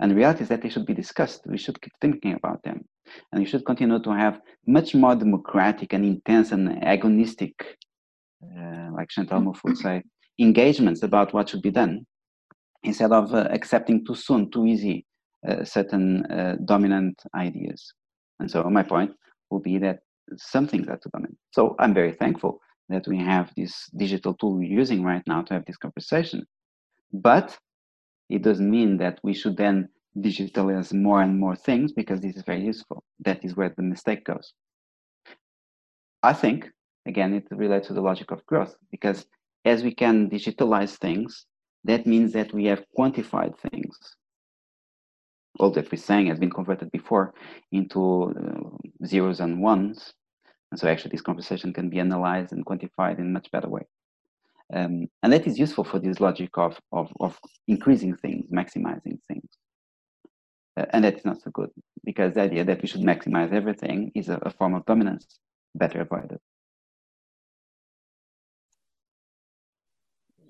And 0.00 0.10
the 0.10 0.16
reality 0.16 0.42
is 0.42 0.48
that 0.48 0.62
they 0.62 0.68
should 0.68 0.86
be 0.86 0.94
discussed. 0.94 1.42
We 1.46 1.58
should 1.58 1.80
keep 1.80 1.92
thinking 2.00 2.34
about 2.34 2.62
them, 2.62 2.84
and 3.30 3.40
we 3.40 3.46
should 3.46 3.64
continue 3.64 4.00
to 4.00 4.10
have 4.10 4.40
much 4.66 4.94
more 4.94 5.14
democratic 5.14 5.92
and 5.92 6.04
intense 6.04 6.52
and 6.52 6.82
agonistic, 6.82 7.54
uh, 8.44 8.88
like 8.92 9.08
Chantal 9.10 9.40
Mouffe 9.40 9.62
would 9.64 9.76
say, 9.76 10.02
engagements 10.38 11.02
about 11.02 11.32
what 11.32 11.48
should 11.48 11.62
be 11.62 11.70
done, 11.70 12.04
instead 12.82 13.12
of 13.12 13.32
uh, 13.34 13.48
accepting 13.50 14.04
too 14.04 14.14
soon, 14.14 14.50
too 14.50 14.66
easy, 14.66 15.06
uh, 15.48 15.64
certain 15.64 16.24
uh, 16.26 16.56
dominant 16.64 17.22
ideas. 17.34 17.94
And 18.40 18.50
so 18.50 18.62
my 18.64 18.82
point 18.82 19.12
will 19.50 19.60
be 19.60 19.78
that 19.78 20.00
some 20.36 20.66
things 20.66 20.88
are 20.88 20.96
too 20.96 21.10
dominant. 21.12 21.38
So 21.52 21.76
I'm 21.78 21.94
very 21.94 22.12
thankful 22.12 22.60
that 22.88 23.06
we 23.06 23.18
have 23.18 23.52
this 23.56 23.88
digital 23.96 24.34
tool 24.34 24.54
we're 24.54 24.78
using 24.78 25.04
right 25.04 25.22
now 25.26 25.42
to 25.42 25.54
have 25.54 25.64
this 25.66 25.76
conversation. 25.76 26.44
But 27.12 27.56
it 28.32 28.42
doesn't 28.42 28.70
mean 28.70 28.96
that 28.96 29.20
we 29.22 29.34
should 29.34 29.58
then 29.58 29.88
digitalize 30.16 30.92
more 30.94 31.20
and 31.20 31.38
more 31.38 31.54
things 31.54 31.92
because 31.92 32.20
this 32.20 32.34
is 32.34 32.42
very 32.42 32.64
useful. 32.64 33.04
That 33.20 33.44
is 33.44 33.56
where 33.56 33.68
the 33.68 33.82
mistake 33.82 34.24
goes. 34.24 34.54
I 36.22 36.32
think, 36.32 36.70
again, 37.06 37.34
it 37.34 37.46
relates 37.50 37.88
to 37.88 37.94
the 37.94 38.00
logic 38.00 38.30
of 38.30 38.44
growth 38.46 38.74
because 38.90 39.26
as 39.66 39.82
we 39.82 39.94
can 39.94 40.30
digitalize 40.30 40.96
things, 40.96 41.44
that 41.84 42.06
means 42.06 42.32
that 42.32 42.54
we 42.54 42.64
have 42.66 42.84
quantified 42.98 43.54
things. 43.58 43.98
All 45.58 45.70
that 45.72 45.92
we're 45.92 45.98
saying 45.98 46.28
has 46.28 46.38
been 46.38 46.56
converted 46.58 46.90
before 46.90 47.34
into 47.70 48.34
uh, 48.34 49.06
zeros 49.06 49.40
and 49.40 49.60
ones. 49.60 50.14
And 50.70 50.80
so 50.80 50.88
actually 50.88 51.10
this 51.10 51.20
conversation 51.20 51.74
can 51.74 51.90
be 51.90 52.00
analyzed 52.00 52.52
and 52.52 52.64
quantified 52.64 53.18
in 53.18 53.26
a 53.26 53.34
much 53.36 53.50
better 53.50 53.68
way. 53.68 53.82
Um, 54.72 55.06
and 55.22 55.32
that 55.32 55.46
is 55.46 55.58
useful 55.58 55.84
for 55.84 55.98
this 55.98 56.20
logic 56.20 56.50
of, 56.56 56.78
of, 56.92 57.12
of 57.20 57.38
increasing 57.68 58.16
things, 58.16 58.50
maximizing 58.50 59.18
things. 59.28 59.48
Uh, 60.76 60.86
and 60.90 61.04
that 61.04 61.18
is 61.18 61.24
not 61.24 61.42
so 61.42 61.50
good 61.50 61.70
because 62.04 62.34
the 62.34 62.40
idea 62.40 62.64
that 62.64 62.80
we 62.80 62.88
should 62.88 63.02
maximize 63.02 63.52
everything 63.52 64.10
is 64.14 64.30
a, 64.30 64.36
a 64.42 64.50
form 64.50 64.74
of 64.74 64.86
dominance, 64.86 65.38
better 65.74 66.00
avoided. 66.00 66.38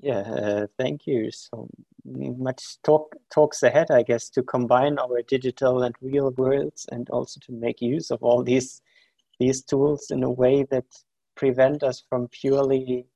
Yeah, 0.00 0.20
uh, 0.20 0.66
thank 0.78 1.06
you. 1.06 1.30
So 1.30 1.68
much 2.04 2.82
talk 2.82 3.14
talks 3.30 3.62
ahead, 3.62 3.90
I 3.90 4.02
guess, 4.02 4.28
to 4.30 4.42
combine 4.42 4.98
our 4.98 5.22
digital 5.22 5.84
and 5.84 5.94
real 6.00 6.32
worlds, 6.32 6.86
and 6.90 7.08
also 7.10 7.38
to 7.46 7.52
make 7.52 7.80
use 7.80 8.10
of 8.10 8.20
all 8.22 8.42
these 8.42 8.82
these 9.38 9.62
tools 9.62 10.10
in 10.10 10.24
a 10.24 10.30
way 10.30 10.64
that 10.70 10.84
prevent 11.36 11.82
us 11.84 12.02
from 12.08 12.28
purely 12.28 13.06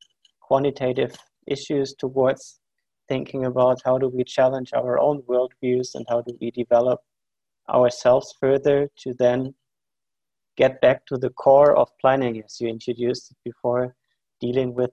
quantitative 0.47 1.15
issues 1.47 1.95
towards 1.95 2.61
thinking 3.09 3.45
about 3.47 3.81
how 3.85 3.99
do 3.99 4.09
we 4.09 4.25
challenge 4.25 4.71
our 4.75 4.99
own 4.99 5.23
worldviews 5.23 5.95
and 5.95 6.07
how 6.09 6.21
do 6.21 6.37
we 6.41 6.51
develop 6.51 7.01
ourselves 7.69 8.35
further 8.41 8.89
to 8.97 9.15
then 9.15 9.55
get 10.57 10.81
back 10.81 11.05
to 11.07 11.17
the 11.17 11.31
core 11.31 11.77
of 11.77 11.89
planning, 12.01 12.43
as 12.43 12.61
you 12.61 12.69
introduced 12.69 13.35
before, 13.45 13.95
dealing 14.41 14.75
with 14.75 14.91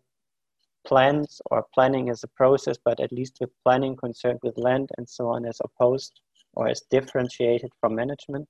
plans 0.86 1.42
or 1.50 1.66
planning 1.74 2.10
as 2.10 2.24
a 2.24 2.28
process, 2.28 2.78
but 2.84 3.00
at 3.00 3.12
least 3.12 3.38
with 3.40 3.50
planning 3.64 3.96
concerned 3.96 4.40
with 4.44 4.58
land 4.58 4.90
and 4.98 5.08
so 5.08 5.28
on, 5.30 5.46
as 5.46 5.60
opposed 5.64 6.20
or 6.54 6.68
as 6.68 6.82
differentiated 6.92 7.72
from 7.80 7.96
management. 7.96 8.48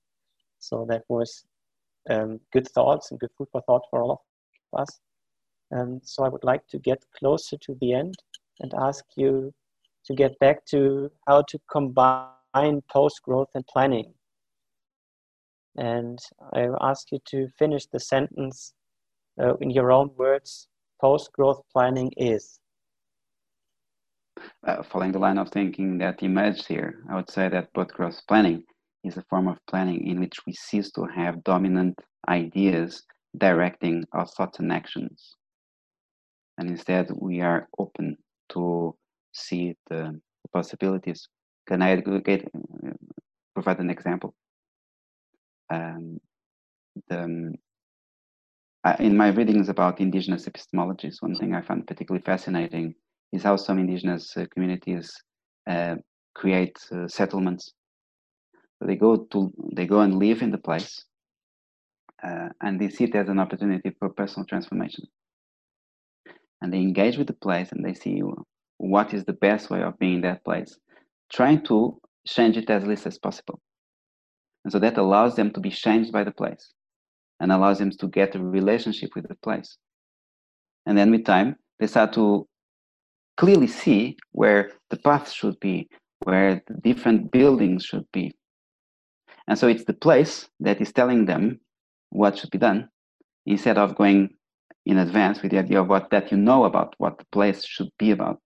So 0.58 0.84
that 0.88 1.02
was 1.08 1.44
um, 2.10 2.40
good 2.52 2.68
thoughts 2.68 3.10
and 3.10 3.20
good 3.20 3.30
food 3.38 3.48
for 3.52 3.62
thought 3.62 3.82
for 3.90 4.02
all 4.02 4.10
of 4.72 4.80
us. 4.80 5.00
Um, 5.72 6.00
so 6.02 6.24
I 6.24 6.28
would 6.28 6.44
like 6.44 6.66
to 6.68 6.78
get 6.78 7.04
closer 7.18 7.56
to 7.58 7.76
the 7.80 7.94
end 7.94 8.14
and 8.60 8.72
ask 8.74 9.04
you 9.16 9.52
to 10.06 10.14
get 10.14 10.38
back 10.38 10.64
to 10.66 11.10
how 11.26 11.42
to 11.42 11.58
combine 11.70 12.82
post 12.90 13.22
growth 13.22 13.48
and 13.54 13.66
planning. 13.66 14.14
And 15.76 16.18
I 16.52 16.68
ask 16.80 17.10
you 17.10 17.18
to 17.26 17.48
finish 17.58 17.86
the 17.86 17.98
sentence 17.98 18.74
uh, 19.40 19.56
in 19.56 19.70
your 19.70 19.90
own 19.90 20.10
words 20.16 20.68
post 21.00 21.32
growth 21.32 21.62
planning 21.72 22.10
is? 22.16 22.60
Uh, 24.66 24.82
following 24.82 25.12
the 25.12 25.18
line 25.18 25.38
of 25.38 25.50
thinking 25.50 25.98
that 25.98 26.22
emerged 26.22 26.66
here, 26.66 27.02
I 27.10 27.16
would 27.16 27.30
say 27.30 27.48
that 27.48 27.72
post 27.74 27.92
growth 27.92 28.20
planning 28.26 28.64
is 29.04 29.16
a 29.16 29.24
form 29.28 29.48
of 29.48 29.58
planning 29.68 30.06
in 30.06 30.20
which 30.20 30.38
we 30.46 30.52
cease 30.54 30.90
to 30.92 31.04
have 31.04 31.44
dominant 31.44 31.98
ideas 32.28 33.02
directing 33.36 34.04
our 34.12 34.26
thoughts 34.26 34.60
and 34.60 34.72
actions. 34.72 35.36
And 36.58 36.70
instead, 36.70 37.10
we 37.16 37.40
are 37.40 37.68
open 37.78 38.16
to 38.50 38.96
see 39.32 39.76
the, 39.88 40.20
possibilities. 40.52 41.28
Can 41.66 41.82
I 41.82 41.96
get, 41.96 42.44
uh, 42.44 42.90
provide 43.54 43.80
an 43.80 43.90
example? 43.90 44.34
Um, 45.68 46.20
the, 47.08 47.54
in 49.00 49.16
my 49.16 49.28
readings 49.28 49.68
about 49.68 50.00
indigenous 50.00 50.46
epistemologies, 50.46 51.22
one 51.22 51.34
thing 51.36 51.54
I 51.54 51.62
found 51.62 51.86
particularly 51.86 52.22
fascinating 52.22 52.94
is 53.32 53.42
how 53.42 53.56
some 53.56 53.78
indigenous 53.78 54.36
uh, 54.36 54.44
communities 54.52 55.12
uh, 55.66 55.96
create 56.34 56.76
uh, 56.92 57.08
settlements. 57.08 57.72
So 58.78 58.86
they 58.86 58.96
go 58.96 59.16
to 59.16 59.52
they 59.72 59.86
go 59.86 60.00
and 60.00 60.18
live 60.18 60.42
in 60.42 60.50
the 60.50 60.58
place, 60.58 61.04
uh, 62.22 62.50
and 62.60 62.80
they 62.80 62.90
see 62.90 63.04
it 63.04 63.14
as 63.14 63.28
an 63.28 63.38
opportunity 63.38 63.90
for 63.98 64.10
personal 64.10 64.46
transformation. 64.46 65.06
And 66.64 66.72
they 66.72 66.78
engage 66.78 67.18
with 67.18 67.26
the 67.26 67.34
place, 67.34 67.72
and 67.72 67.84
they 67.84 67.92
see 67.92 68.22
what 68.78 69.12
is 69.12 69.22
the 69.26 69.34
best 69.34 69.68
way 69.68 69.82
of 69.82 69.98
being 69.98 70.14
in 70.14 70.20
that 70.22 70.42
place, 70.44 70.78
trying 71.30 71.62
to 71.66 72.00
change 72.26 72.56
it 72.56 72.70
as 72.70 72.86
least 72.86 73.04
as 73.04 73.18
possible. 73.18 73.60
And 74.64 74.72
so 74.72 74.78
that 74.78 74.96
allows 74.96 75.36
them 75.36 75.50
to 75.50 75.60
be 75.60 75.68
changed 75.68 76.10
by 76.10 76.24
the 76.24 76.32
place 76.32 76.72
and 77.38 77.52
allows 77.52 77.80
them 77.80 77.90
to 77.90 78.08
get 78.08 78.34
a 78.34 78.38
relationship 78.42 79.10
with 79.14 79.28
the 79.28 79.34
place. 79.42 79.76
And 80.86 80.96
then 80.96 81.10
with 81.10 81.26
time, 81.26 81.56
they 81.80 81.86
start 81.86 82.14
to 82.14 82.48
clearly 83.36 83.66
see 83.66 84.16
where 84.32 84.70
the 84.88 84.96
paths 84.96 85.34
should 85.34 85.60
be, 85.60 85.86
where 86.22 86.62
the 86.66 86.80
different 86.80 87.30
buildings 87.30 87.84
should 87.84 88.06
be. 88.10 88.32
And 89.48 89.58
so 89.58 89.68
it's 89.68 89.84
the 89.84 89.92
place 89.92 90.48
that 90.60 90.80
is 90.80 90.94
telling 90.94 91.26
them 91.26 91.60
what 92.08 92.38
should 92.38 92.50
be 92.50 92.56
done 92.56 92.88
instead 93.44 93.76
of 93.76 93.96
going 93.96 94.30
in 94.86 94.98
advance 94.98 95.42
with 95.42 95.50
the 95.50 95.58
idea 95.58 95.80
of 95.80 95.88
what 95.88 96.10
that 96.10 96.30
you 96.30 96.36
know 96.36 96.64
about 96.64 96.94
what 96.98 97.18
the 97.18 97.24
place 97.32 97.64
should 97.64 97.88
be 97.98 98.10
about. 98.10 98.38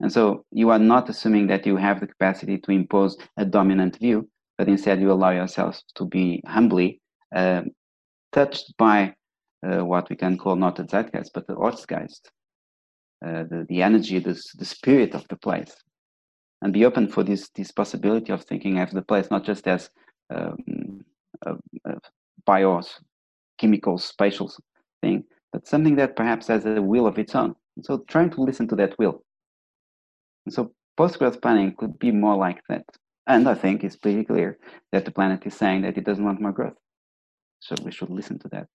And 0.00 0.12
so 0.12 0.44
you 0.50 0.70
are 0.70 0.78
not 0.78 1.08
assuming 1.08 1.46
that 1.48 1.66
you 1.66 1.76
have 1.76 2.00
the 2.00 2.06
capacity 2.06 2.58
to 2.58 2.70
impose 2.70 3.16
a 3.36 3.44
dominant 3.44 3.98
view, 3.98 4.28
but 4.56 4.68
instead 4.68 5.00
you 5.00 5.12
allow 5.12 5.30
yourselves 5.30 5.84
to 5.94 6.06
be 6.06 6.42
humbly 6.46 7.00
uh, 7.34 7.62
touched 8.32 8.74
by 8.78 9.14
uh, 9.66 9.84
what 9.84 10.08
we 10.08 10.16
can 10.16 10.38
call 10.38 10.56
not 10.56 10.76
the 10.76 10.84
zeitgeist, 10.84 11.32
but 11.34 11.46
the 11.46 11.54
Ortsgeist, 11.54 12.30
uh, 13.24 13.44
the, 13.44 13.66
the 13.68 13.82
energy, 13.82 14.18
the, 14.18 14.40
the 14.56 14.64
spirit 14.64 15.14
of 15.14 15.26
the 15.28 15.36
place. 15.36 15.74
And 16.62 16.72
be 16.72 16.84
open 16.84 17.08
for 17.08 17.22
this, 17.22 17.50
this 17.54 17.70
possibility 17.70 18.32
of 18.32 18.44
thinking 18.44 18.78
of 18.80 18.90
the 18.90 19.02
place 19.02 19.30
not 19.30 19.44
just 19.44 19.68
as 19.68 19.90
um, 20.30 21.04
bios, 22.44 23.00
chemical, 23.58 23.98
spatial 23.98 24.50
thing, 25.02 25.24
but 25.52 25.66
something 25.66 25.96
that 25.96 26.16
perhaps 26.16 26.46
has 26.48 26.64
a 26.66 26.80
will 26.82 27.06
of 27.06 27.18
its 27.18 27.34
own. 27.34 27.54
So 27.82 27.98
trying 28.08 28.30
to 28.30 28.40
listen 28.42 28.68
to 28.68 28.76
that 28.76 28.98
will. 28.98 29.22
And 30.46 30.54
so 30.54 30.72
post-growth 30.96 31.40
planning 31.40 31.74
could 31.76 31.98
be 31.98 32.10
more 32.10 32.36
like 32.36 32.60
that. 32.68 32.84
And 33.26 33.48
I 33.48 33.54
think 33.54 33.84
it's 33.84 33.96
pretty 33.96 34.24
clear 34.24 34.58
that 34.92 35.04
the 35.04 35.10
planet 35.10 35.46
is 35.46 35.54
saying 35.54 35.82
that 35.82 35.96
it 35.98 36.04
doesn't 36.04 36.24
want 36.24 36.40
more 36.40 36.52
growth. 36.52 36.76
So 37.60 37.74
we 37.84 37.90
should 37.92 38.10
listen 38.10 38.38
to 38.40 38.48
that. 38.48 38.66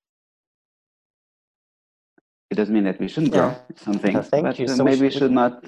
It 2.52 2.56
doesn't 2.56 2.74
mean 2.74 2.84
that 2.84 3.00
we 3.00 3.08
shouldn't 3.08 3.34
grow 3.34 3.56
something. 3.76 4.22
thank 4.22 4.44
but 4.46 4.60
you. 4.60 4.66
uh, 4.66 4.76
So 4.76 4.84
maybe 4.84 5.02
we 5.02 5.10
should 5.10 5.20
should 5.20 5.30
we- 5.32 5.36
not. 5.36 5.64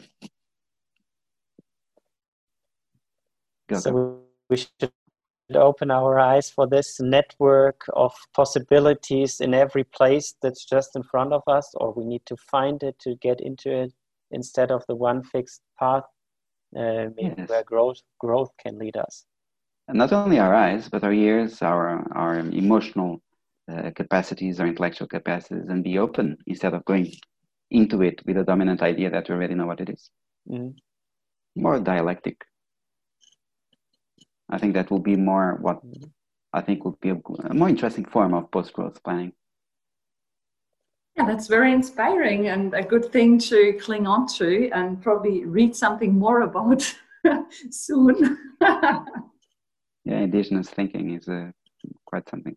Go, 3.68 3.80
so 3.80 3.92
go. 3.92 4.20
we 4.50 4.58
should 4.58 4.92
open 5.54 5.92
our 5.92 6.20
eyes 6.20 6.50
for 6.50 6.68
this 6.68 7.00
network 7.00 7.86
of 7.94 8.14
possibilities 8.34 9.40
in 9.40 9.54
every 9.54 9.84
place 9.84 10.36
that's 10.42 10.66
just 10.66 10.96
in 10.96 11.04
front 11.04 11.34
of 11.34 11.44
us, 11.48 11.72
or 11.76 11.94
we 11.94 12.06
need 12.06 12.26
to 12.26 12.36
find 12.38 12.82
it 12.82 12.98
to 13.00 13.16
get 13.16 13.42
into 13.42 13.72
it 13.72 13.94
instead 14.32 14.72
of 14.72 14.84
the 14.88 14.96
one 14.96 15.22
fixed 15.24 15.62
path 15.80 16.04
uh, 16.76 17.10
Yes. 17.18 17.48
where 17.48 17.64
growth 17.64 18.02
growth 18.20 18.50
can 18.58 18.78
lead 18.80 18.98
us. 18.98 19.26
And 19.88 19.98
not 20.00 20.12
only 20.12 20.40
our 20.40 20.54
eyes, 20.54 20.90
but 20.90 21.04
our 21.04 21.14
ears, 21.14 21.62
our 21.62 22.12
our 22.18 22.40
emotional 22.40 23.22
uh, 23.72 23.92
capacities, 23.96 24.60
our 24.60 24.68
intellectual 24.68 25.08
capacities, 25.08 25.70
and 25.70 25.84
be 25.84 26.00
open 26.00 26.38
instead 26.48 26.74
of 26.74 26.84
going 26.86 27.14
into 27.70 28.02
it 28.02 28.22
with 28.26 28.38
a 28.38 28.44
dominant 28.44 28.82
idea 28.82 29.10
that 29.12 29.30
we 29.30 29.36
already 29.36 29.54
know 29.56 29.68
what 29.68 29.80
it 29.82 29.90
is. 29.90 30.10
Mhm. 30.50 30.76
More 31.56 31.80
dialectic. 31.80 32.38
I 34.50 34.58
think 34.58 34.74
that 34.76 34.92
will 34.92 35.00
be 35.00 35.16
more 35.16 35.58
what 35.62 35.82
I 36.54 36.62
think 36.62 36.86
will 36.86 36.98
be 37.02 37.10
a, 37.10 37.20
a 37.50 37.54
more 37.54 37.70
interesting 37.70 38.06
form 38.06 38.34
of 38.34 38.50
post-growth 38.52 39.04
planning. 39.04 39.34
Yeah, 41.18 41.26
that's 41.26 41.48
very 41.48 41.72
inspiring 41.72 42.48
and 42.48 42.74
a 42.74 42.84
good 42.84 43.12
thing 43.12 43.40
to 43.40 43.74
cling 43.82 44.06
on 44.06 44.28
to 44.38 44.70
and 44.72 45.02
probably 45.02 45.46
read 45.46 45.76
something 45.76 46.14
more 46.18 46.42
about 46.42 46.94
soon. 47.72 48.38
Yeah, 50.08 50.20
indigenous 50.20 50.70
thinking 50.70 51.16
is 51.16 51.28
uh, 51.28 51.50
quite 52.06 52.30
something. 52.30 52.56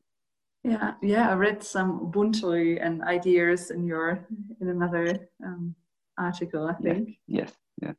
yeah, 0.65 0.93
yeah, 1.01 1.31
I 1.31 1.35
read 1.35 1.63
some 1.63 1.99
Ubuntu 2.01 2.79
and 2.79 3.03
ideas 3.03 3.71
in 3.71 3.87
your 3.87 4.27
in 4.61 4.69
another 4.69 5.31
um, 5.43 5.75
article, 6.19 6.67
I 6.69 6.75
think. 6.75 7.17
Yes, 7.27 7.51
yes. 7.81 7.95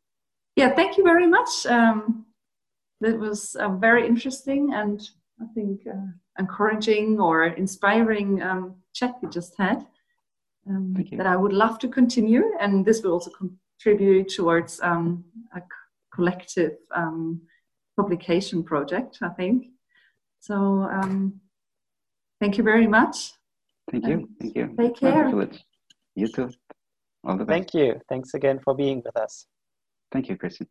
Yeah, 0.56 0.76
thank 0.76 0.98
you 0.98 1.04
very 1.04 1.26
much. 1.26 1.66
Um, 1.66 2.28
that 3.02 3.18
was 3.18 3.56
uh, 3.56 3.70
very 3.70 4.06
interesting 4.06 4.74
and 4.74 5.10
I 5.42 5.46
think 5.54 5.82
uh, 5.88 6.12
encouraging 6.38 7.20
or 7.20 7.46
inspiring 7.46 8.42
um, 8.42 8.76
chat 8.94 9.16
we 9.22 9.30
just 9.30 9.56
had. 9.58 9.86
Um, 10.70 10.94
that 11.14 11.26
I 11.26 11.36
would 11.36 11.54
love 11.54 11.80
to 11.80 11.88
continue, 11.88 12.44
and 12.60 12.86
this 12.86 13.02
will 13.02 13.14
also 13.14 13.32
contribute 13.32 14.30
towards 14.30 14.80
um, 14.82 15.24
a 15.56 15.60
c- 15.60 15.66
collective 16.14 16.74
um, 16.94 17.42
publication 17.96 18.64
project. 18.64 19.18
I 19.22 19.30
think. 19.30 19.68
So, 20.42 20.56
um, 20.84 21.40
thank 22.40 22.58
you 22.58 22.64
very 22.64 22.88
much. 22.88 23.32
Thank 23.90 24.06
you. 24.06 24.30
Thank 24.40 24.56
you. 24.56 24.76
take 24.78 24.98
care. 24.98 25.50
You 26.16 26.28
too. 26.28 26.52
All 27.24 27.38
the 27.38 27.46
best. 27.46 27.50
Thank 27.50 27.74
you. 27.74 28.02
Thanks 28.08 28.34
again 28.34 28.60
for 28.64 28.76
being 28.76 29.02
with 29.04 29.18
us. 29.18 29.48
Thank 30.12 30.30
you, 30.30 30.38
Christian. 30.38 30.68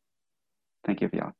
Thank 0.85 1.01
you, 1.01 1.09
Viola. 1.09 1.33